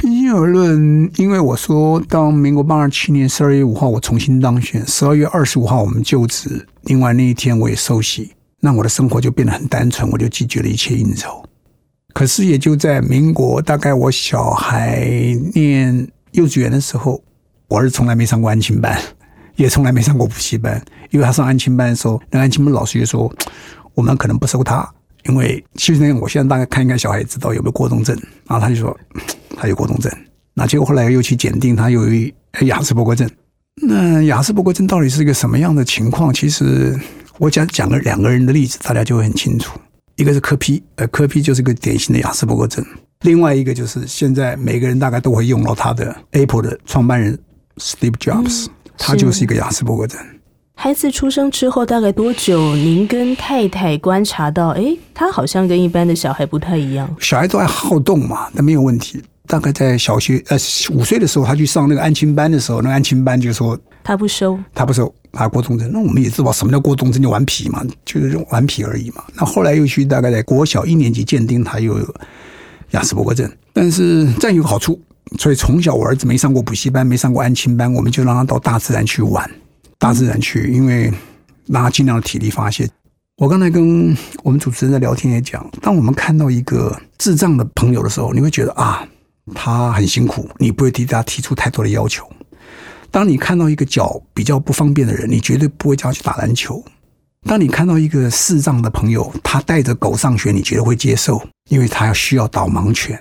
[0.05, 11.43] 平心而论，因为我说当民国八十七年十二月五号我重新当选，十二月二十五号我们就职，另外那一天我也受洗，那我的生活就变得很单纯，我就拒绝了一切应酬。
[12.13, 15.09] 可是也就在民国大概我小孩
[15.55, 17.23] 念幼稚园的时候。
[17.69, 19.01] 我儿子从来没上过安亲班，
[19.57, 20.81] 也从来没上过补习班。
[21.11, 23.35] 因为他上安亲班的时候，那安亲班老师就说，
[23.95, 24.87] 我们可能不收他，
[25.25, 28.17] 因为其实我现在大概看一看小孩，知道有没有过动症。
[28.47, 28.97] 然后他就说
[29.57, 30.11] 他有过动症。
[30.55, 32.03] 那结果后来又去检定，他有
[32.63, 33.29] 雅斯伯格症。
[33.83, 36.33] 那雅斯伯格症到底是一个什么样的情况？
[36.33, 36.99] 其实
[37.39, 39.79] 我讲讲个两个人的例子，大家就会很清楚。
[40.17, 42.85] 一个是科批，呃，科批就是个典型的雅斯伯格症。
[43.23, 47.39] 另外一个就是现在每个人大概都会用到他的 Apple 的创办人。
[47.79, 50.21] Steve Jobs，他就是一个雅斯伯格症。
[50.77, 52.75] 孩子出生之后大概多久？
[52.77, 57.09] 您跟太太观察到，哎，他好像跟一般的小孩不太一样。
[57.21, 59.23] 小孩都爱好动嘛，那没有问题。
[59.47, 60.57] 大概在小学呃
[60.93, 65.91] 五岁的时候，他去上那个安亲班的时候，那安亲班就说他不收，他不收，他过动症。
[65.93, 69.23] 那我们也知道什么叫过动症，就顽皮嘛，就是顽皮而已嘛。
[69.37, 72.15] 那后来又去大概在国小一年级鉴定，他又有
[72.91, 73.51] 雅斯伯格症。
[73.73, 75.01] 但是这样有个好处。
[75.39, 79.51] 所以从小我儿子没上过补习班，没上过安亲班，我们就让他到大自然去玩，
[80.05, 81.11] 大自然去，因为
[81.67, 82.87] 让他尽量的体力发泄。
[83.39, 89.03] 我刚才跟我们主持人在聊天也讲，当我们看到一个智障的朋友的时候，你会觉得啊，
[89.55, 92.31] 他很辛苦，你不会替他提出太多的要求。
[93.11, 96.85] 当你看到一个脚比较不方便的人，你绝对不会叫他去打篮球。
[97.49, 101.41] 当你看到一个视障的朋友，他带着狗上学，你觉得会接受，
[101.71, 103.19] 因为他要需要导盲犬。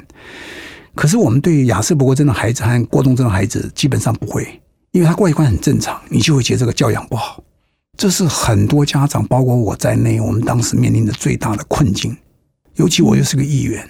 [0.94, 4.62] 可是我们对亚瑟伯格症的孩子和过动症的孩子基本上不会，
[4.94, 7.44] 因为他外观很正常，你就会觉得这个教养不好。
[7.98, 12.16] 这是很多家长，包括我在内，我们当时面临的最大的困境。
[12.76, 13.90] 尤其我又是个议员，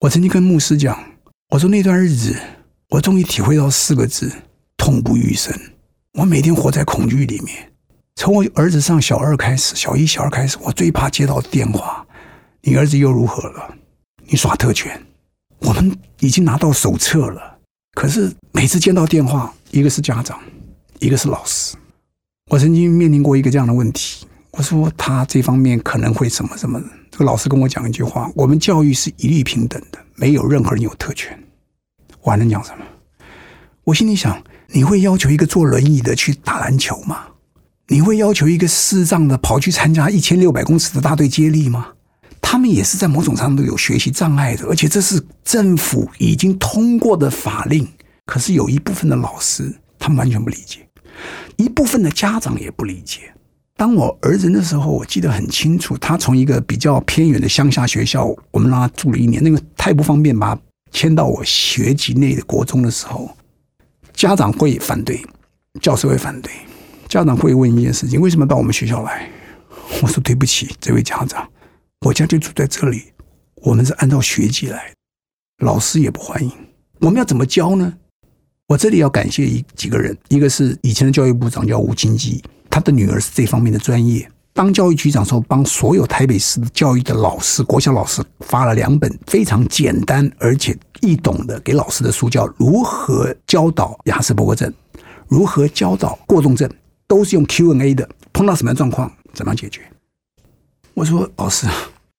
[0.00, 0.96] 我曾经跟牧师讲，
[1.50, 2.36] 我说那段日子，
[2.90, 4.32] 我终于体会到四个字：
[4.76, 5.52] 痛不欲生。
[6.14, 7.72] 我每天活在恐惧里面。
[8.14, 12.06] 从我儿子上小二开始，小一、小二开始，我最怕接到电话：
[12.60, 13.74] 你儿子又如何了？
[14.26, 15.00] 你耍特权？
[15.58, 17.58] 我们已经拿到手册了，
[17.94, 20.38] 可是每次接到电话，一个是家长，
[20.98, 21.74] 一个是老师。
[22.50, 26.78] 我曾经面临过一个这样的问题，我说他这方面可能会什么什么。
[27.10, 31.42] 这个老师跟我讲一句话：我们教育是一律平等的，没有任何人有特权。
[32.20, 32.84] 我还能讲什么？
[33.84, 37.28] 我心里想，你会要求一个坐轮椅的去打篮球吗？
[37.88, 41.88] 你会要求一个视障的跑去参加一千六百公尺的大队接力吗？
[42.42, 47.88] 他们也是在某种程度有学习障碍的，而且这是政府已经通过的法令。
[48.26, 50.80] 可是有一部分的老师，他们完全不理解；
[51.56, 53.32] 一部分的家长也不理解。
[53.76, 60.60] 当我儿子那时候，我记得很清楚，他从一个比较偏远的乡下学校，我们让他住了一年，那个太不方便，把他
[60.92, 63.36] 迁到我学籍内的国中的时候，
[64.12, 65.20] 家长会反对，
[65.80, 66.52] 教师会反对，
[67.08, 69.28] 家长会问一件事情：为什么到我们学校来？
[70.00, 71.50] 我说对不起，这位家长，
[72.06, 73.12] 我家就住在这里，
[73.56, 74.92] 我们是按照学籍来，
[75.58, 76.52] 老师也不欢迎，
[77.00, 77.94] 我们要怎么教呢？
[78.72, 84.26] 我这里要感谢一几个人，一个是以前的教育部长叫吴清基，他的女儿是这方面的专业。
[84.54, 94.66] 当教育局长时候，帮所有台北市的教育的老师、国小老师发了两本非常简单而且易懂的给老师的书，叫《如何教导雅斯伯格症》，
[95.28, 96.66] 如何教导过动症，
[97.06, 98.08] 都是用 Q&A 的。
[98.32, 99.82] 碰到什么样状况，怎么解决？
[100.94, 101.66] 我说老师，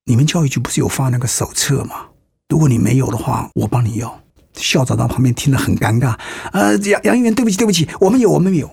[0.06, 1.96] 你们教育局不是有发那个手册吗？
[2.50, 4.23] 如果你没有的话，我帮你要。
[4.56, 6.18] 校长到旁边听得很尴尬。
[6.52, 8.70] 呃，杨杨议员，对不起，对不起，我们有，我们有。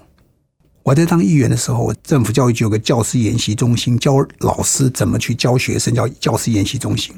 [0.83, 7.15] 我在当议员的时候，政府教育局有个教师研习中心，教老师怎么去教学生，叫教师研习中心。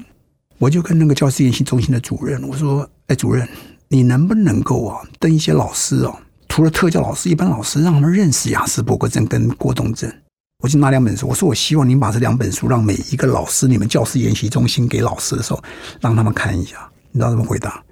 [0.58, 3.48] 我就跟那个教师研习中心的主任我说：“哎，主任，
[3.88, 6.16] 你能不能够啊，跟一些老师哦，
[6.48, 10.12] 除了特教老师，一般老师让他们认识雅思伯格症跟过动症？
[10.62, 15.62] 我就拿两本书，我说我希望您把这两本书让每一个老师，你们教师研习中心给老师的时候，
[16.00, 16.76] 让他们看一下。
[17.12, 17.82] 你知道怎么回答？”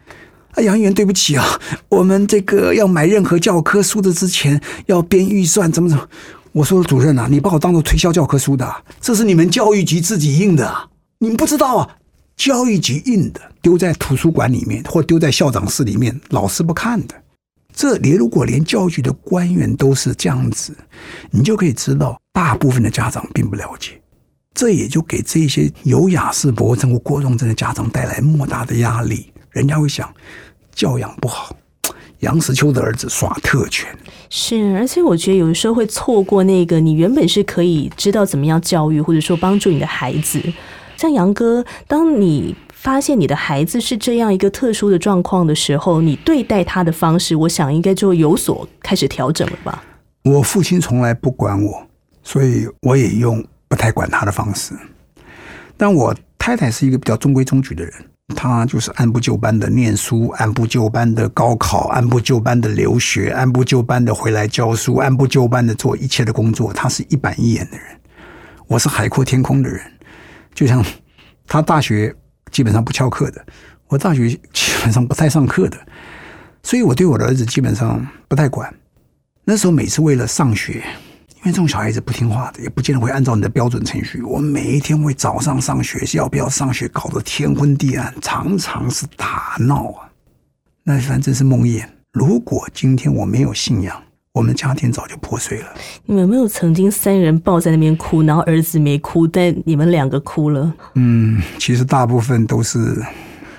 [0.53, 6.09] 啊，杨议员，对不起啊，我们这个要买任何教科书的之前要编预算，怎么怎么？
[6.53, 8.69] 我说主任啊，你把我当做推销教科书的，
[9.01, 11.97] 这是你们教育局自己印的啊，你们不知道啊？
[12.37, 17.15] 教育局印的，丢在图书馆里面或丢在校长室里面，老师不看的。
[17.73, 20.75] 这连如果连教育局的官员都是这样子，
[21.31, 24.01] 你就可以知道，大部分的家长并不了解，
[24.55, 29.33] 这也就给这些有雅士伯症或过动症的家长带来莫大的压力。
[29.51, 30.13] 人家会想，
[30.73, 31.57] 教养不好，
[32.21, 33.89] 杨石秋的儿子耍特权。
[34.29, 40.41] 是，而且我觉得有的时候会错过那个你原本是可以知道怎么样教育，或者说帮助你的孩子。
[40.97, 49.83] 像杨哥，当你发现你的孩子是这样一个特殊的状况的时候，你对待他的方式，我想应该就有所开始调整了吧？
[50.23, 51.87] 我父亲从来不管我，
[52.23, 54.75] 所以我也用不太管他的方式。
[55.77, 57.93] 但我太太是一个比较中规中矩的人。
[58.35, 66.73] 他就是按部就班的念书，按部就班的高考，按部就班的留学，按部就班的回来教书，按部就班的做一切的工作。
[66.73, 67.87] 他是一板一眼的人，
[68.67, 69.81] 我是海阔天空的人。
[70.55, 70.85] 就像
[71.47, 72.15] 他大学
[72.51, 73.45] 基本上不翘课的，
[73.89, 75.79] 我大学基本上不太上课的，
[76.63, 78.73] 所以我对我的儿子基本上不太管。
[79.45, 80.83] 那时候每次为了上学。
[81.43, 84.21] 因为这种小孩子不听话的，也不见得会按照你的标准程序。
[84.21, 90.11] 我们每一天会早上上学，要不要上学，搞得天昏地暗，常常是打闹啊。
[90.85, 91.83] 那反正是梦魇。
[92.13, 95.69] 如果今天我没有信仰，我们家庭早就破碎了。
[96.05, 100.75] 你们有没有曾经三人抱在那边哭，然后儿子没哭，但你们两个哭了？
[100.97, 103.03] 嗯，其实大部分都是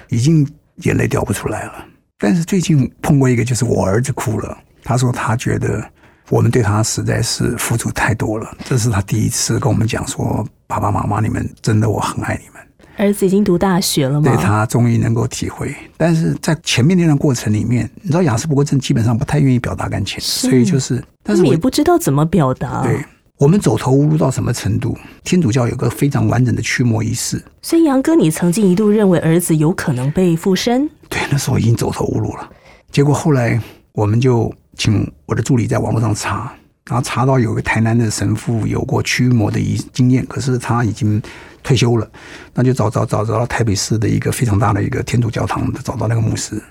[0.10, 0.48] 已经
[0.84, 1.84] 眼泪掉不出来了。
[2.20, 5.84] 但是最近碰过一个，就是我儿子哭了，他说他觉得。
[6.32, 12.62] 我们对他实在是付出太多了，这是他第一次跟我们讲说：“爸爸妈妈，你们真的我很爱你们。”
[12.96, 14.32] 儿子已经读大学了吗？
[14.32, 22.82] 对他终于能够体会，但是在前面那段过程里面，你知道雅思伯格症基本上不太愿意表达感情，所以就是，但是也不知道怎么表达。
[22.82, 23.04] 对
[23.38, 24.98] 我们走投无路到什么程度？
[25.26, 27.44] 天主教有个非常完整的驱魔仪式。
[27.62, 30.89] 所以杨哥，你曾经一度认为儿子有可能被附身？
[31.10, 32.50] 对，那时候已经走投无路了。
[32.89, 33.60] 结果后来
[33.91, 34.50] 我们就。
[34.78, 36.54] 请我的助理在网络上查，
[36.86, 41.22] 然后查到有个台南的神父有过驱魔的一经验，可是他已经
[41.62, 42.10] 退休了，
[42.54, 46.62] 那就找找找找到台北市的一个非常大的一个天主教堂，找到那个牧师，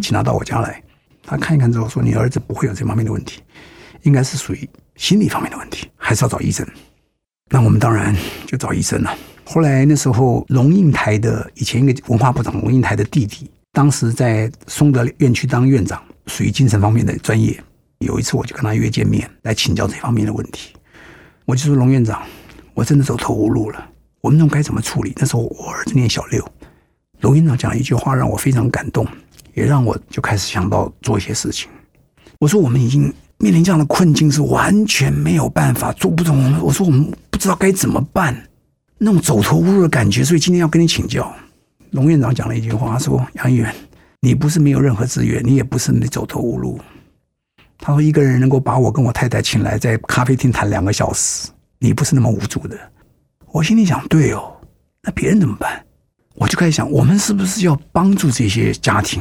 [0.00, 0.82] 请他到我家来，
[1.24, 3.40] 他看一看之后说：“你儿子不会有这方面的问题，
[4.02, 6.66] 应该是属于心理方面的问题，还是要找医生。”
[7.50, 8.14] 那我们当然
[8.46, 9.14] 就找医生了。
[9.44, 16.02] 后来那时候龙应台的以前一个文化部长龙应台的弟弟，当时在松德院区当院长。
[16.26, 17.58] 属于精神方面的专业。
[17.98, 20.72] 有一次，我就跟他约见面，来请教这方面的问题。
[21.44, 22.22] 我就说：“龙院长，
[22.74, 23.88] 我真的走投无路了，
[24.20, 26.44] 我们该怎么处理？”那时候我儿子念小六，
[27.20, 29.06] 龙院长讲了一句话，让我非常感动，
[29.54, 31.68] 也让我就开始想到做一些事情。
[32.40, 33.02] 我说：“我们已经
[33.38, 38.36] 面临这样的困境，是完全没有办法做不懂。”我说：“我们不知道该怎么办，
[38.98, 41.32] 那种走投无路的感觉。”所以今天要跟你请教。
[41.90, 43.72] 龙院长讲了一句话，说：“杨议员。”
[44.24, 46.78] 你不是没有任何资源，你也不是你走投无路，
[47.76, 51.50] 他说一个人能够把我跟我太太请来在咖啡厅谈两个小时，
[51.80, 52.78] 你不是那么无助的。
[53.50, 54.54] 我心里想，对哦，
[55.02, 55.84] 那别人怎么办？
[56.36, 59.20] 我就开始想，我们是不是要帮助这些家庭？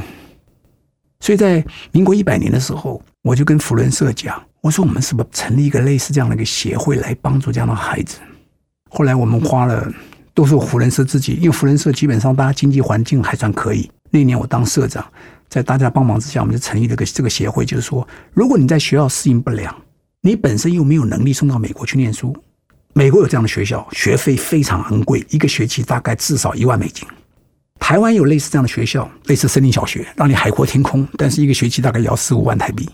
[1.20, 8.20] 所以在民国一百年的时候，我就跟福伦社讲，我说我们是不是成立一个类似这样的一个协会来帮助这样的孩子？
[8.92, 9.92] 后来我们花了，
[10.36, 13.90] 都是福伦社自己，因为福伦社基本上大家经济环境还算可以。
[14.12, 15.04] 那年我当社长，
[15.50, 19.76] 在大家帮忙之下，我们就成立了个这个协会，就是说，如果你在学校适应不良，
[20.22, 22.36] 你本身又没有能力送到美国去念书。
[22.94, 27.08] 美国有这样的学校，学费非常昂贵，一个学期大概至少一万美金。
[27.80, 32.88] 台湾有类似这样的学校，类似森林小学，让你海阔天空，但是一个学期大概也要四五万台币。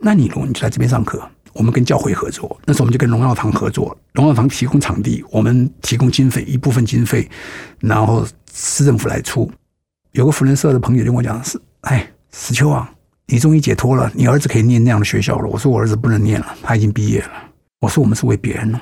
[0.00, 7.26] 那你如果你就在这边上课，我们跟教会合作，那时候我们就跟荣耀堂合作，荣耀堂提供场地，我们提供经费一部分经费，
[7.80, 9.50] 然后市政府来出。
[10.16, 12.90] 有个福人社的朋友跟我讲：“是，哎，石秋啊，
[13.26, 17.32] 你终于解脱了，你儿子可以念那样的学校了。”我说：“我儿子不能念了，他已经毕业了。”
[17.80, 18.80] 我说：“我们是为别人呢。”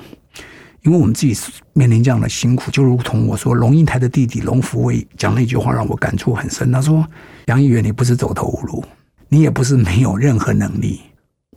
[0.83, 1.37] 因为我们自己
[1.73, 6.71] 面临这样的辛苦，就如同我说龙应台的弟弟龙福威讲那句话，让我感触很深。
[6.71, 7.05] 他说
[7.47, 8.85] ：“杨议员，你不是走投无路，
[9.29, 11.01] 你也不是没有任何能力，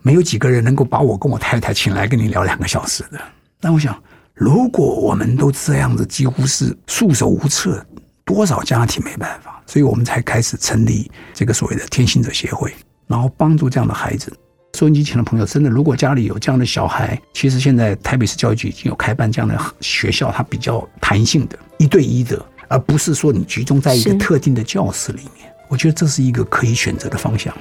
[0.02, 3.22] 没有几个人能够把我跟我太太请来跟你聊两个小时的。”
[3.62, 3.96] 那我想，
[4.34, 7.86] 如果我们都这样子，几乎是束手无策，
[8.28, 12.76] 多少家庭没办法，所以我们才开始成立这个所谓的天行者协会，
[13.08, 14.32] 然后帮助这样的孩子。
[14.78, 25.50] 收音机前的朋友，真的，如果家里有这样的小孩，其实现在台北市教育局已经有开办这样的学校，它比较弹性的，一对一的，而不是说你集中在一个特定的教室里面。
[25.70, 27.56] 我觉得这是一个可以选择的方向。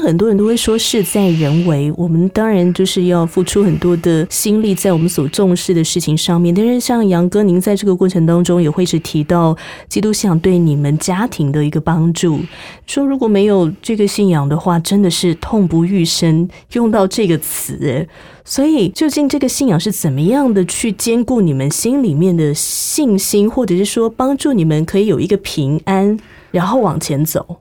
[0.00, 6.54] 很多人都会说事在人为，我们当然就是要付出很多的心力在我们所重视的事情上面。
[6.54, 9.56] 但是像杨哥，您在这个过程当中也会是提到
[9.88, 12.40] 基督信仰对你们家庭的一个帮助，
[12.86, 18.06] 说如果没有这个信仰的话，真的是痛不欲生，用到这个词。
[18.44, 26.18] 所以究竟这个信仰是怎么样的去兼顾你们心里面的信心，或者是说帮助你们可以有一个平安，
[26.50, 27.60] 然后往前走？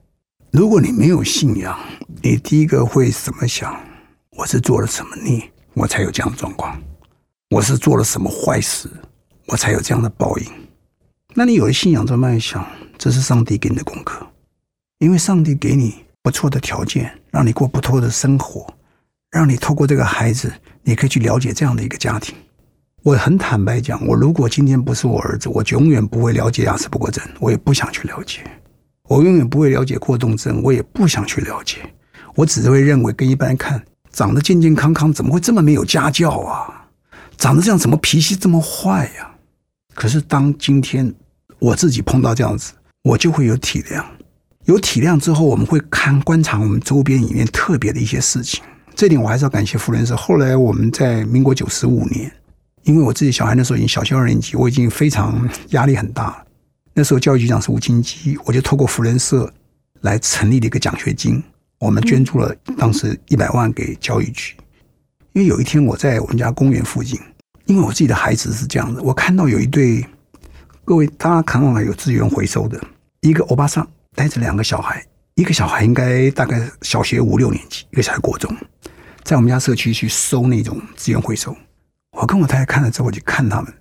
[0.51, 1.77] 如果你没有信仰，
[2.21, 3.79] 你第一个会怎么想？
[4.31, 6.81] 我是做了什么孽，我才有这样的状况？
[7.49, 8.89] 我是做了什么坏事，
[9.45, 10.45] 我才有这样的报应？
[11.35, 12.65] 那你有了信仰，就慢慢想，
[12.97, 14.25] 这是上帝给你的功课，
[14.97, 18.65] 因为上帝给你不错的条件，让你过不错的生活，
[19.29, 20.51] 让你透过这个孩子，
[20.81, 22.35] 你可以去了解这样的一个家庭。
[23.03, 28.43] 我很坦白讲，我如果今天不是我儿子，我永远不会了解亚斯伯格症，我也不想去了解。
[29.07, 31.77] 我永远不会了解过动症，我也不想去了解。
[32.37, 36.87] 我只会认为，跟一般人看，长得健健康康，怎么会这么没有家教啊？
[37.35, 39.31] 长得这样，怎么脾气这么坏呀、
[39.95, 41.11] 可是当今天
[41.57, 44.05] 我自己碰到这样子，我就会有体谅。
[44.65, 48.63] 有体谅之后，我们会看观察我们周边里面特别的一些事情。
[48.95, 50.15] 这点我还是要感谢傅人社。
[50.15, 52.31] 后来我们在民国九十五年，
[52.83, 56.45] 因为我自己小孩那时候已经小学二年级，我已经非常压力很大了。
[56.93, 59.51] 那时候教育局长是吴金基，我就透过福人社
[60.01, 61.41] 来成立了一个奖学金。
[61.79, 64.55] 我们捐助了当时一百万给教育局。
[65.33, 67.19] 因为有一天我在我们家公园附近，
[67.65, 70.03] 因为我自己的孩子是这样的，我看到有一对
[70.83, 72.81] 各位大家看到有资源回收的，
[73.21, 75.05] 一个欧巴桑带着两个小孩，
[75.35, 78.51] 一个小孩应该大概小学五六年级，一个小孩国中，
[79.23, 81.55] 在我们家社区去收那种资源回收。
[82.17, 83.71] 我跟我太太看了之后，我就看他们，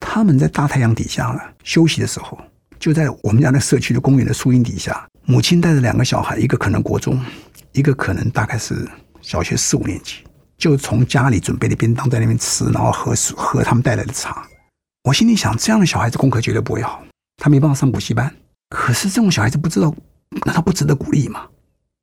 [0.00, 2.38] 他们在大太阳底下呢休息的时候，
[2.78, 7.18] 就在我们家那社区的公园的树荫底下，母亲带着两个小孩，一个可能国中，
[7.76, 8.88] 一个可能大概是
[9.20, 10.24] 小学四五年级，
[10.56, 14.46] 就从家里准备的便当在那边吃，然后喝喝他们带来的茶。
[15.04, 17.04] 我心里想，这样的小孩子功课绝对不会好，
[17.36, 18.34] 他没办法上补习班。
[18.70, 19.94] 可是这种小孩子不知道，
[20.46, 21.42] 难道不值得鼓励吗？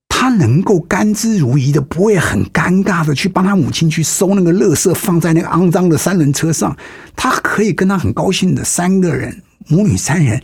[0.09, 6.77] 他能够甘之如饴的，不会很尴尬的去帮他母亲去收那个垃圾，放在那个肮脏的三轮车上。
[7.15, 10.39] 他可以跟他很高兴的三个人，母女三人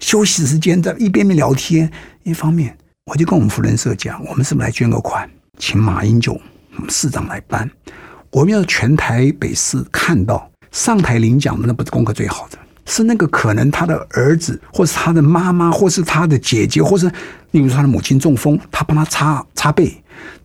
[0.00, 1.88] 休息时间在一边边聊天。
[2.24, 2.76] 一方面，
[3.06, 5.28] 我就跟我们福人社讲，我们是不是来捐个款，
[5.58, 6.40] 请马英九
[6.88, 7.68] 市长来办？
[8.30, 12.58] 我们要全台北市看到上台领奖的，那不是功课最好的。
[12.86, 17.10] 是那个可能他的儿子，或是他的妈妈，或是他的姐姐，或是
[17.50, 19.92] 例如他的母亲中风，他帮他擦擦背，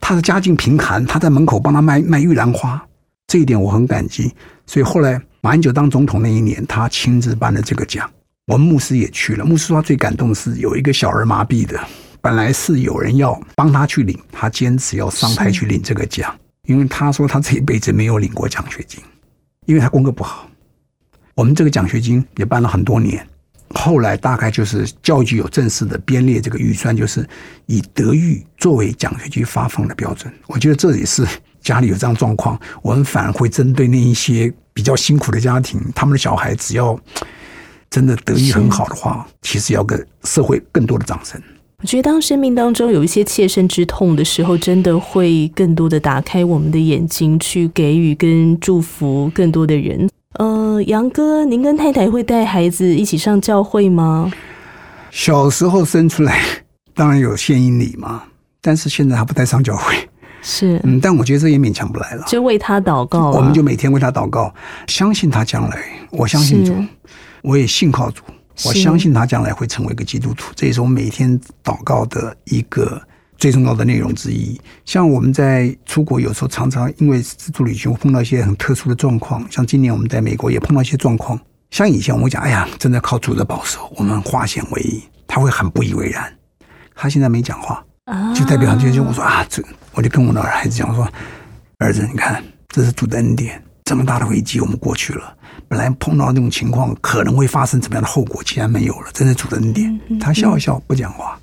[0.01, 2.83] 他的家境贫寒，他在门口帮他卖卖玉兰花，
[3.27, 4.33] 这一点我很感激。
[4.65, 8.09] 所以后来马英九当总统那一年，他亲自颁了这个奖，
[8.47, 9.45] 我们牧师也去了。
[9.45, 11.79] 牧师说他最感动的是有一个小儿麻痹的，
[12.27, 19.01] 本来是有人要帮他去领，他坚持要上台去领这个奖，因为他说他这一辈子没有领过奖学金，
[19.65, 20.45] 因为他功课不好。
[21.35, 23.25] 我们这个奖学金也办了很多年，
[23.75, 27.25] 后来大概就是教育局有正式的编列这个预算，就是
[27.65, 30.29] 以德育作为奖学金发放的标准。
[30.47, 31.25] 我觉得这也是
[31.61, 36.99] 家里有这样状况，我们反而会针对那一些比较辛苦的家庭，他们的小孩只要
[37.89, 41.41] 真的德育很好的话，其实要给社会更多的掌声。
[41.83, 50.09] 我觉得当生命当中有一些切身之痛的时候，真的会更多的打开我们的眼睛，去给予跟祝福更多的人。
[50.39, 54.31] 呃，杨哥，您跟太太会带孩子一起上教会吗？
[55.11, 56.41] 小时候生出来，
[56.95, 58.23] 当然有献殷礼嘛，
[58.59, 59.93] 但是现在还不带上教会，
[60.41, 64.51] 是，嗯，但我觉得这也勉强不来了，就为他祷告，我们就每天为他祷告，
[64.87, 65.77] 相信他将来，
[66.09, 66.73] 我相信主，
[67.43, 68.23] 我也信靠主，
[68.65, 73.01] 我相信他将来会成为一个基督徒，这也是我每天祷告的一个。
[73.39, 81.39] 最重要的内容之一，像我们在出国有时候常常因为自助旅行碰到一些很特殊的状况，像今年我们在美国也碰到一些状况。
[81.69, 86.35] 像以前我们讲，哎呀，真的靠主的保守，我们化险为夷，他会很不以为然。
[86.95, 87.85] 他现在没讲话，
[88.33, 91.07] 就代表就就我说啊，这我就跟我的孩子讲说，
[91.77, 95.37] 儿子，你看这是主的恩典，这么大的危机我们过去了，
[95.67, 99.99] 本来碰到那种情况可能会发生怎么样的后果，竟然没有了，真的主的恩典。
[100.19, 101.39] 他笑一笑，不讲话。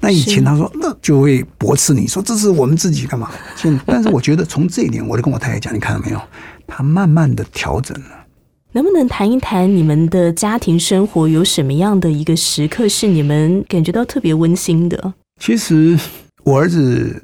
[0.00, 3.30] 那以前他说那就会驳斥你说这是我们自己干嘛？
[3.56, 6.20] 现但是我觉得从这一点，我就跟我太太讲，你看到没有？
[6.66, 8.26] 他慢慢的调整了。
[8.72, 15.14] 能不能谈一谈你们的家庭生活有什么样的一个时刻是你们感觉到特别温馨的？
[15.40, 15.98] 其实
[16.44, 17.22] 我儿子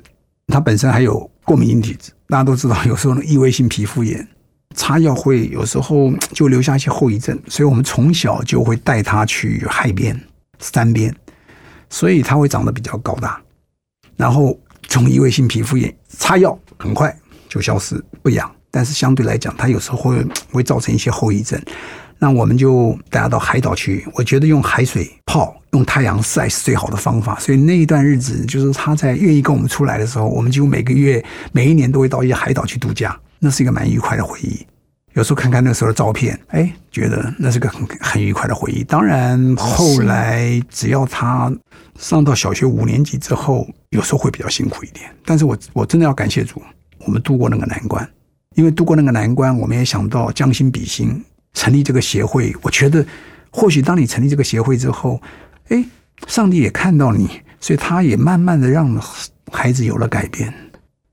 [0.49, 4.27] 他本身还有过敏性体质，大家都知道，有时候呢异位性皮肤炎
[4.75, 10.19] 擦药会有时候就留下一些后遗症，所以我们从小就会带他去海边、
[10.59, 11.15] 山边。
[11.93, 13.43] 所以它会长得比较高大，
[14.17, 14.57] 然后
[14.87, 17.13] 从异位性皮肤炎擦药很快
[17.49, 21.61] 就消失不痒，但是相对来讲，它有时候会会造成一些后遗症。
[22.17, 27.37] 那我们就带他到海岛去，我觉得用海水泡、用太阳晒是最好的方法。
[27.41, 34.65] 所以那一段日子，就是他在愿意跟我们出来的时候，我们几乎每个月、每一年都会到一些海岛去度假，那是一个蛮愉快的回忆。
[35.15, 38.85] 有时候看看那时候的照片，哎，觉得那是个很很愉快的回忆。
[38.85, 41.53] 当然，后来只要他
[41.99, 45.11] 上到小学五年级之后，有时候会比较辛苦一点。
[45.25, 46.63] 但是我我真的要感谢主，
[47.05, 48.09] 我们度过那个难关。
[48.55, 51.25] 因为度过那个难关，我们也想到将心比心，
[51.55, 52.55] 成立这个协会。
[52.63, 53.05] 我觉得，
[53.51, 55.21] 或许当你成立这个协会之后，
[55.71, 55.85] 哎，
[56.29, 57.29] 上帝也看到你，
[57.61, 58.97] 所以他也慢慢的让
[59.51, 60.53] 孩子有了改变。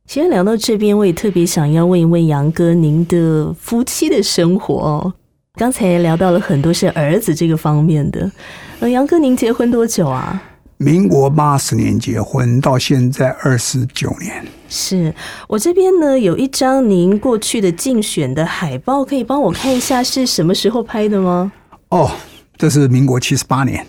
[0.07, 5.13] 其实聊到这边，我也特别想要问一问杨哥，您的夫妻的生活哦。
[5.55, 8.31] 刚才聊到了很多是儿子这个方面的。
[8.79, 10.41] 呃，杨哥，您结婚多久啊？
[10.77, 14.45] 民国八十年结婚，到现在二十九年。
[14.69, 15.13] 是
[15.49, 21.51] 我这边呢有一张您过去的竞选的海报，可以帮我看一下是什么时候拍的吗？
[21.89, 22.09] 哦，
[22.55, 23.85] 这是民国七十八年。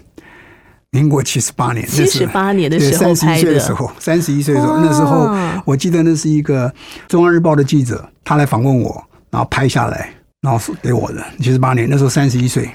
[0.91, 5.31] 民国七十八年，七十八年的时候三十一岁的时候，三十一岁的时候，那时候
[5.67, 6.73] 我记得那是一个
[7.07, 10.11] 中央日报的记者，他来访问我，然后拍下来，
[10.41, 11.23] 然后给我的。
[11.41, 12.71] 七十八年那时候三十一岁，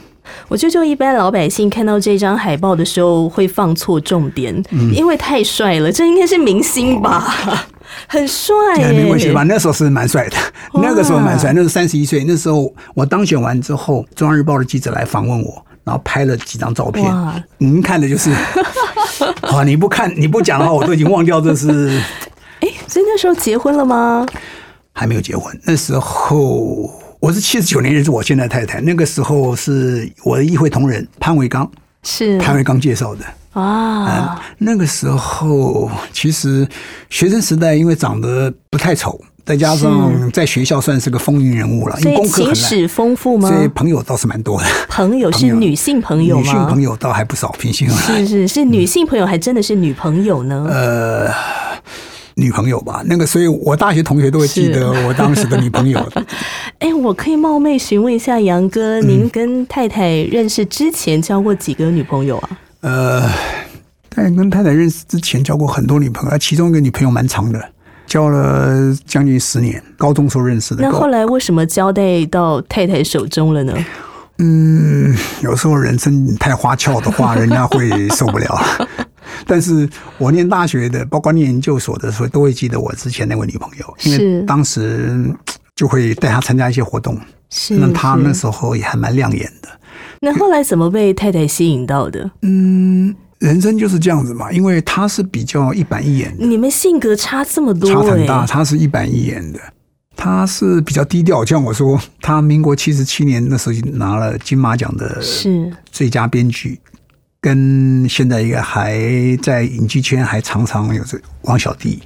[0.47, 7.65] 我觉得就一般老百姓看到这张海报的时候会放错重点，嗯因为太帅了，这应该是明星吧？
[8.07, 9.41] 很帅耶，哎没关系吧？
[9.41, 10.37] 那时候是蛮帅的，
[10.75, 12.23] 那个时候蛮帅，那时候三十一岁。
[12.25, 17.05] 那时候我当选完之后，中央日报的记者来访问我，然后拍了几张照片。
[17.57, 18.31] 您看的就是，
[19.41, 22.01] 啊，你不看你不讲的话，我都已经忘掉这是
[22.61, 24.25] 哎，所以那时候结婚了吗？
[24.93, 25.59] 还没有结婚。
[25.65, 31.69] 那时候我是七十九年认识我现在太太，那个时候是我的议会同仁潘维刚，
[32.03, 33.25] 是潘维刚介绍的。
[33.59, 36.67] 啊，那个时候其实
[37.09, 43.49] 学生时代，因为长得不太丑，再加上在学校算是个风云人物了，因为功课很烂，情史丰富吗？
[43.49, 44.67] 所以朋友倒是蛮多的。
[44.87, 46.41] 朋友是女性朋友吗？
[46.41, 50.65] 女性朋友倒还不少，平心而论，是是是女性朋友，还真的是女朋友呢。
[50.69, 51.29] 呃，
[52.35, 53.03] 女朋友吧。
[53.05, 55.99] 那个，所以我大学同学都会记得我当时的女朋友。
[56.79, 62.49] 哎、我可以冒昧询问一下杨哥，嗯您跟太太认识之前交过几个女朋友啊？
[62.79, 63.29] 呃，
[64.09, 67.59] 在跟太太认识之前交过很多女朋友，其中一个女朋友蛮长的，
[68.13, 70.83] 交了将近十年，高中时候认识的。
[70.83, 73.73] 那后来为什么交代到太太手中了呢？
[74.37, 78.61] 嗯，有时候人生太花俏的话，人家会受不了。
[79.47, 79.89] 但是
[80.19, 85.35] 我念大学的，包括念研究所的时候，都会记得我之前那位女朋友，因是为当时嗯
[85.75, 87.19] 就会带她参加一些活动。
[87.49, 89.69] 是那她那时候也还蛮亮眼的。
[90.21, 92.29] 那后来怎么被太太吸引到的？
[92.43, 98.25] 嗯，人生就是这样子嘛，因为他是比较一板一眼的，你们性格差这么多、差很哎。
[98.25, 99.59] 大，他是一板一眼的。
[100.15, 105.69] 他是比较低调，像我说，他民国七十七年那时候就拿了金马奖的是。
[105.91, 106.79] 最佳编剧，
[107.41, 108.97] 跟现在一个还
[109.41, 112.01] 在影剧圈还常常有这王小弟，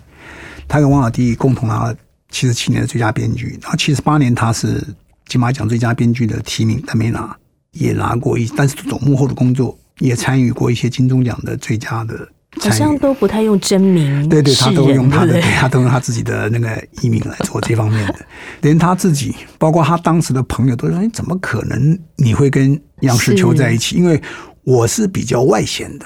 [0.67, 1.95] 他跟王小弟共同拿了
[2.31, 4.83] 七十七年的最佳编剧，然后七十八年他是
[5.27, 7.37] 金马奖最佳编剧的提名，但没拿，
[7.73, 12.27] 也拿过一，但是走幕后的工作，也参与过一些金钟奖的最佳的
[12.59, 12.69] 好。
[12.71, 18.15] 像都不太用真名对对，他都用他的，他都用他自己的那个艺名来做这方面的，
[18.61, 24.21] 连他自己，包括他当时的朋友都说：“你怎么可能你会跟杨世秋在一起？”因为
[24.63, 26.05] 我是比较外显的，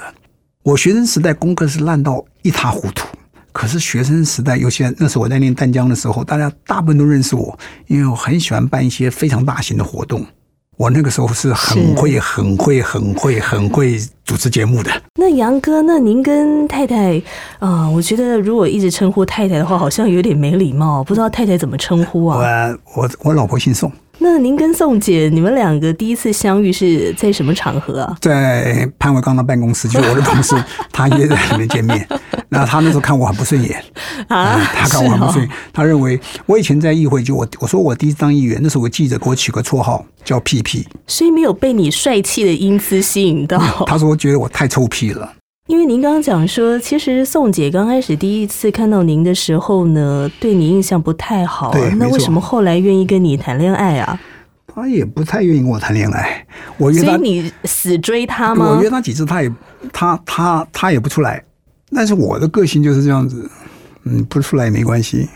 [0.62, 3.06] 我学生时代功课是烂到一塌糊涂。
[3.52, 10.26] 可是学生时代，尤其那时候我在念淡江的时候，大家大部分都认识我，因为我很喜欢办一些非常大型的活动。
[10.82, 14.90] 我那个时候是很会、很会、很会、很会主持节目的。
[15.14, 17.22] 那杨哥，那您跟太太
[17.60, 22.76] 啊、我觉得如果一直称呼太太的话，好像有点没礼貌，不知道太太怎么称呼啊？
[22.96, 23.92] 我我我老婆姓宋，
[24.22, 28.16] 那您跟宋姐，你们两个第一次相遇是在什么场合啊？
[28.20, 30.54] 在潘伟刚的办公室，就是我的同事，
[30.92, 32.06] 他约在里面见面。
[32.48, 33.82] 那他那时候看我很不顺眼，
[34.28, 43.58] 啊，嗯他看我很不顺眼，他认为我以前在议会就我我说我第一次当议员，那时候我记者给我取个绰号叫屁屁，所以没有被你帅气的英姿吸引到。
[43.86, 45.32] 他说觉得我太臭屁了。
[45.68, 54.20] 因为您刚刚讲说，其实宋姐刚开始第一次看到您的时候呢，对你印象不太好那为什么后来愿意跟你谈恋爱啊？
[54.66, 56.44] 他也不太愿意跟我谈恋爱，
[56.78, 58.82] 我约他所以，你死追他吗我？
[58.82, 59.52] 约他几次，他也
[59.92, 61.40] 他他他也不出来。
[61.94, 63.48] 但是我的个性就是这样子，
[64.02, 65.28] 嗯，不出来也没关系，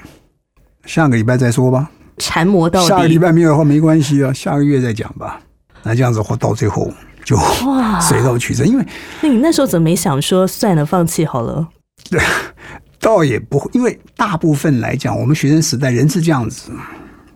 [0.86, 1.88] 下个礼拜再说吧。
[2.18, 3.16] 缠磨到下个礼。
[3.16, 5.40] 拜没有的话没关系啊，下个月再讲吧。
[5.84, 6.90] 那这样子话到最后
[7.26, 8.86] 就哇水到渠成，因为
[9.20, 11.68] 那你那时候怎么没想说算了，放弃好了？
[13.00, 16.70] 倒也不会，因为大部分来讲，我们学生时代人是这样子，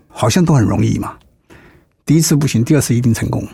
[0.06, 1.14] 好像都很容易嘛。
[2.06, 3.44] 第一次不行，第二次一定成功。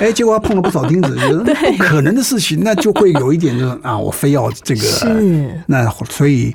[0.00, 6.54] 哎，结果他碰了不少钉子， 觉得不可能的事情，那就会有一点就是啊，我非要这个，是那所以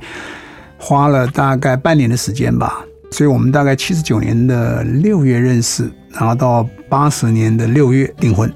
[0.79, 2.83] 花了大概半年的时间吧。
[3.11, 8.51] 所以我们大概七十九年的六月认识，然后到八十年的六月订婚。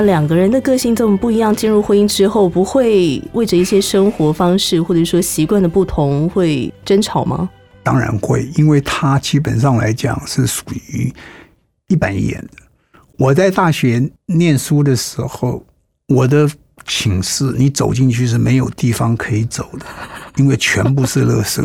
[0.00, 7.48] 们两个人的个性这么不一样，进入婚姻之后，不会为着一些生活方式或者说习惯的不同会争吵吗？
[7.82, 11.12] 当然会，因为他基本上来讲是属于
[11.88, 12.62] 一板一眼的。
[13.18, 15.64] 我在大学念书的时候，
[16.08, 16.48] 我的
[16.86, 19.84] 寝室你走进去是没有地方可以走的，
[20.36, 21.62] 因为全部是垃圾。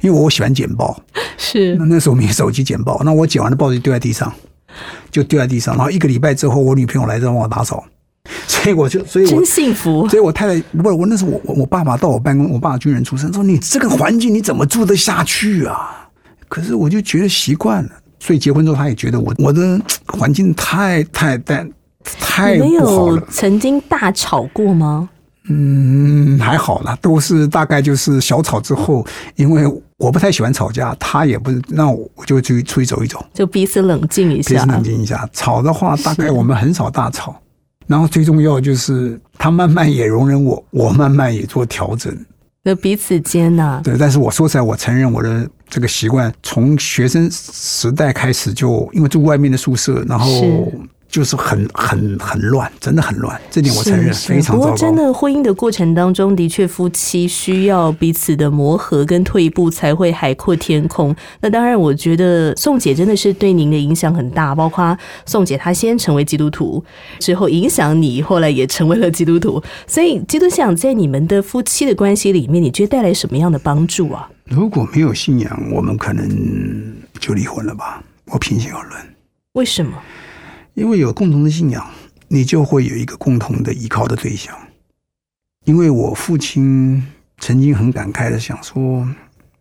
[0.00, 1.02] 因为我喜欢剪报，
[1.38, 4.32] 是那那时候没手机剪报，那我剪完的报纸就丢在地上，
[5.10, 5.76] 就丢在地上。
[5.76, 7.84] 然后一个礼拜之后，我女朋友来这帮我打扫，
[8.46, 10.08] 所以我就，所以我真幸福。
[10.08, 16.08] 所以我太太不是我那时候我我我爸爸到我办公，我爸军人出身，说你这个环境你怎么住得下去啊？
[16.48, 21.66] 可是我就觉得习惯了，所以结婚之后他也觉得我我的环境太太太
[22.20, 23.18] 太没有。
[23.30, 25.08] 曾经大吵过吗？
[25.48, 29.04] 嗯，还好啦，都是大概就是小吵之后，
[29.34, 29.64] 因为
[30.02, 34.66] 我不太喜欢吵架，他也不是，那我就去出去走一走，就彼此冷静一下彼此。
[34.66, 35.28] 冷静一下。
[35.32, 37.36] 吵的话，大概我们很少大吵。
[37.86, 42.12] 然后最重要就是他慢慢也容忍我，我慢慢也做调整。
[42.64, 50.72] 那彼此接纳，对，但是我说实在，我承认我的这个习惯，从学生时代开始就因为住外面的宿舍，然后是
[51.12, 54.62] 就是很很很乱，真的很乱，这点我承认非常糟糕。
[54.62, 61.14] 不过，真的婚姻的过程当中，的确夫妻需要彼此的磨合跟退步，才会海阔天空。
[61.42, 64.96] 那当然，我觉得宋姐真的是对您的影响很大，包括
[65.26, 66.82] 宋姐她先成为基督徒，
[67.18, 69.62] 之后影响你，后来也成为了基督徒。
[69.86, 74.30] 所以，基督信仰在你们的夫妻的关系里面，你觉得带来什么样的帮助啊？
[74.44, 76.26] 如果没有信仰，我们可能
[77.20, 78.02] 就离婚了吧？
[78.24, 78.98] 我平心而论，
[79.52, 79.92] 为什么？
[80.74, 81.86] 因为有共同的信仰，
[82.28, 84.56] 你就会有一个共同的依靠的对象。
[85.64, 87.02] 因为我父亲
[87.38, 89.06] 曾经很感慨的想说，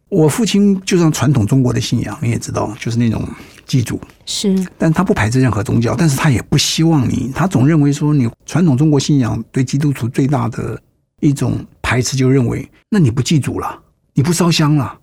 [0.09, 3.27] 我父亲就像传统中国的信仰，你也知道，就是那种
[3.65, 10.81] 祭祖，是但他不排斥任何宗教，但是他也不希望你，他总认为说你传统中国信仰对基督徒最大的
[11.19, 13.79] 一种排斥，就认为那你不祭祖了，
[14.13, 14.97] 你不烧香了。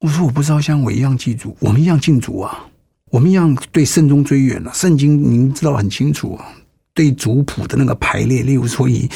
[0.00, 2.66] 我说我不烧香，我一样祭祖，我们一样敬祖啊，
[3.12, 6.48] 我们一样对慎终追远了、圣经您知道很清楚啊，
[6.94, 9.06] 对族谱的那个排列，例如说以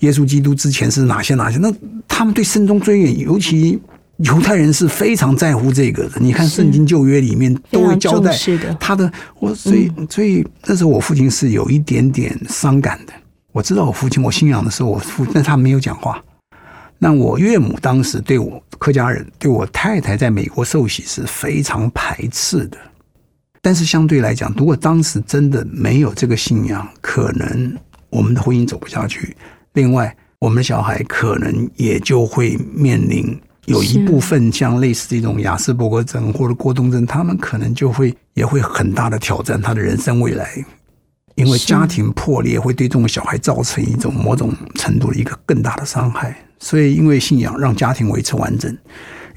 [0.00, 1.72] 耶稣基督之前是哪些哪些，那
[2.06, 3.80] 他们对慎终追远，尤其。
[4.20, 8.34] 犹太人是非常在乎这个的，你看圣经旧约里面都会交代
[8.80, 13.12] 他的我，所以所以那时候我父亲是有一点点伤感的。
[13.52, 16.18] 我知道我父亲，我信仰的时候，我父，但他没有讲话。
[16.98, 22.78] 那我岳母当时对我客家人，对我太太在美国受洗是非常排斥的。
[23.66, 27.76] 但是相对来讲，如果当时真的没有这个信仰，可能
[28.10, 29.36] 我们的婚姻走不下去。
[29.72, 40.48] 另外，我们的小孩可能也就会面临有一部分像类似这种雅斯伯格症或者过动症，他们可能就会也会很大的挑战他的人生未来。
[41.34, 48.78] 因为家庭破裂会对这种小孩造成一种某种程度的一个更大的伤害，所以因为信仰让家庭维持完整，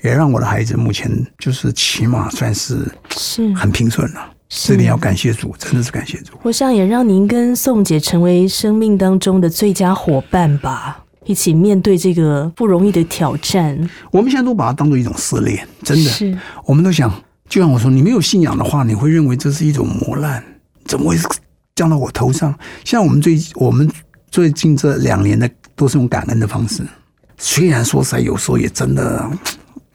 [0.02, 4.32] 也让我的孩子目前就是起码算是是很平顺了。
[4.48, 6.34] 这点要感谢主，真的是感谢主。
[6.42, 13.78] 我想也让您跟宋姐成为生命当中的最佳伙伴吧，一起面对这个不容易的挑战。
[14.12, 16.36] 我们现在都把它当做一种试炼，真的，是
[16.66, 17.14] 我们都想，
[17.48, 20.44] 就像我说，你没有信仰的话，你会认为这是一种磨难，
[20.86, 21.18] 怎么会
[21.76, 22.58] 降到我头上？
[22.84, 23.88] 像我们最我们
[24.32, 26.82] 最近这两年的都是用感恩的方式，
[27.38, 29.30] 虽然说实在有时候也真的。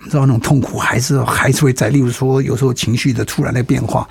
[0.04, 4.06] 你知道那种痛苦还是还是会在，例如说有时候情绪的突然的变化，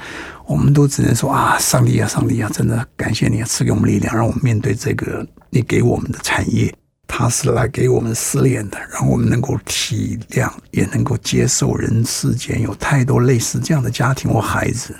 [0.47, 6.73] 我们都只能说啊，上帝啊，上帝啊，真的感谢你，赐给我们力量，让我们面对这个你给我们的产业，
[7.07, 14.95] 它是来给我们试炼的，让我们能够体谅，也能够接受人世间有太多类似这样的家庭或孩子。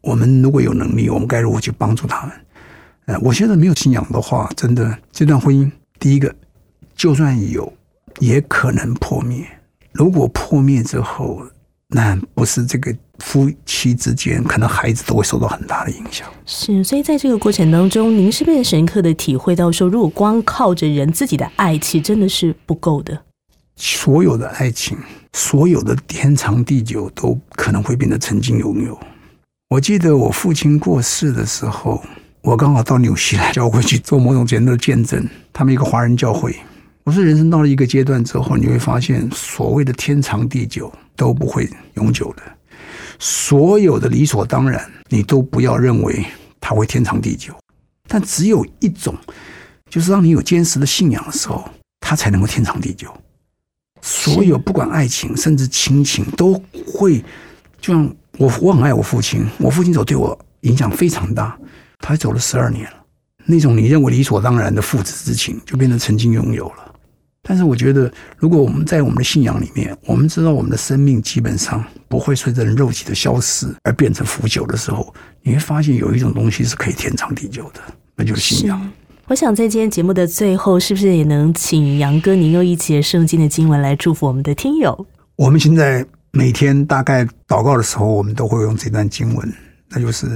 [0.00, 2.32] 我们如果有能力，我们该如何去帮助他们？
[3.06, 5.68] 呃，我现在没有信仰的话，真的这段婚姻，
[5.98, 6.32] 第一个，
[6.94, 7.72] 就算有，
[8.20, 9.44] 也可能破灭。
[9.92, 11.42] 如果破灭之后，
[11.88, 16.28] 那不是这个夫妻之间，可能孩子都会受到很大的影响。
[16.46, 23.20] 是，所以在这个过程当中，您是不是深刻的体会到说，如果光靠着人自己的爱，其实真的是不够的。
[23.74, 24.96] 所有的爱情，
[25.32, 28.98] 所有的天长地久，都可能会变得曾经拥有。
[29.70, 32.02] 我记得我父亲过世的时候，
[32.42, 36.54] 我刚好到纽西兰教会去做某种程度的见证，他们一个华人教会。
[37.04, 42.42] 我说，人生到了一个阶段之后，你会发现，所谓的天长地久都不会永久的，
[43.18, 46.24] 所有的理所当然，你都不要认为
[46.60, 47.54] 它会天长地久。
[48.06, 49.16] 但只有一种，
[49.88, 51.68] 就是当你有坚实的信仰的时候，
[52.00, 53.08] 它才能够天长地久。
[54.02, 56.54] 所有不管爱情，甚至亲情，都
[56.86, 57.18] 会
[57.80, 61.58] 就像我，我很爱我父亲，我父亲走对我影响非常大，
[61.98, 62.96] 他走了十二年了。
[63.46, 66.89] 那种你认为理所当然的父子之情，就变成曾经拥有了。
[67.42, 75.12] 但是我觉得，如果我们在我们的信仰里面，我们知道我们的生命基本上不会随着肉体的消失而变成腐朽的时候，
[75.42, 77.80] 你会发现有一种东西是可以天长地久的，
[78.14, 78.90] 那就是信仰。
[79.26, 85.06] 我想在今天节目的最后，是不是也能请杨哥您用一节圣经的经文来祝福我们的听友？
[85.36, 89.52] 我们现在每天大概祷告的时候，我们都会用这段经文，
[89.88, 90.26] 那就是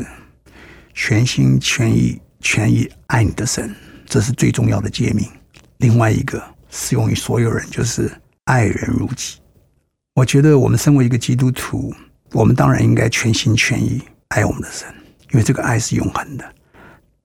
[0.94, 3.74] 全心全意全意爱你的神，
[4.06, 5.26] 这是最重要的诫命。
[5.78, 6.40] 另外一个
[6.74, 8.10] 适用于所有人，就是
[8.44, 9.38] 爱人如己。
[10.14, 11.94] 我觉得我们身为一个基督徒，
[12.32, 14.88] 我们当然应该全心全意爱我们的神，
[15.32, 16.44] 因为这个爱是永恒的。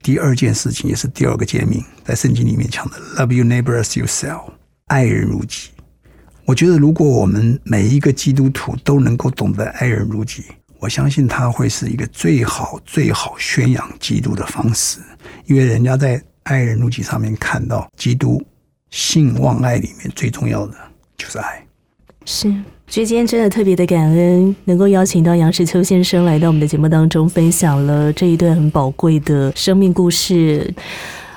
[0.02, 4.52] 第二件事情也是第二个诫命，在圣经里面讲的 “Love your neighbor as yourself”，
[4.86, 5.70] 爱人如己。
[6.46, 10.44] 我觉得如果我们每一个基督徒都能够懂得爱人如己，
[10.78, 15.00] 我相信他会是一个最好最好宣扬基督的方式，
[15.46, 18.42] 因为人家在爱人如己上面看到基督
[18.90, 20.74] 性望爱里面最重要的
[21.16, 21.64] 就是爱。
[22.26, 22.48] 是，
[22.86, 30.72] 所以今天真的特别的感恩，能够邀请到杨世秋先生来到我们的节目当中，分享了这一段很宝贵的生命故事。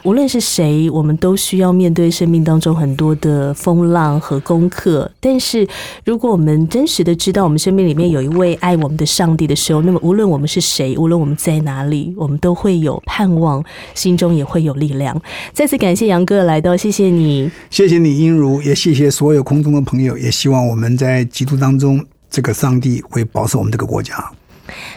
[0.04, 5.10] 无论是谁，我们都需要面对生命当中很多的风浪和功课。
[5.22, 5.66] 但是，
[6.04, 13.64] 如果我们真实的知道我们生命里面有一位爱我们的上帝的时候，那么无论我们是谁，无论我们在哪里，我们都会有盼望，
[13.96, 15.20] 心中也会有力量。
[15.54, 17.50] 再次感谢杨哥来到，谢谢你。
[17.70, 24.30] 谢谢你，英如，也谢谢所有空中的朋友，也希望我们在基督当中，这个上帝会保守我们这个国家。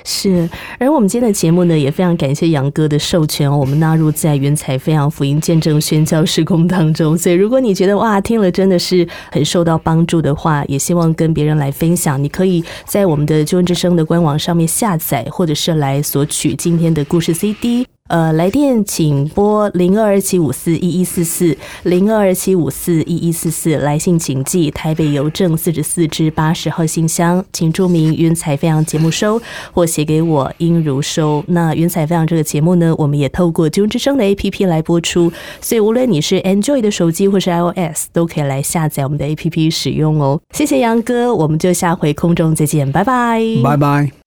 [0.05, 0.49] 是，
[0.79, 7.19] 而我们今天的节目呢，也非常感谢杨哥的授权，我们纳入在云彩飞扬福音见证宣教时空当中。
[7.19, 12.23] 所以，如果你觉得哇，听了真的是很受到帮助的话，也希望跟别人来分享。
[12.23, 17.96] 你可以在我们的救恩之声的官网上面下载，或者是来索取今天的故事 CD。
[18.09, 29.41] 呃，来电请拨零二二七五四一一四四零二二七五四一一四四，来信请寄台北邮政四十四至八十号信箱，请注明“云彩飞扬”节目收，
[29.73, 31.45] 或写给我应如收。
[31.49, 40.41] 那“云彩飞扬”这个节目呢，我们也透过金之声的 APP 来播出，所以无论你是 Android 的手机或是 iOS，都可以来下载我们的 APP 使用哦。
[40.53, 44.26] 谢谢杨哥，我们就下回空中再见，拜拜，拜拜。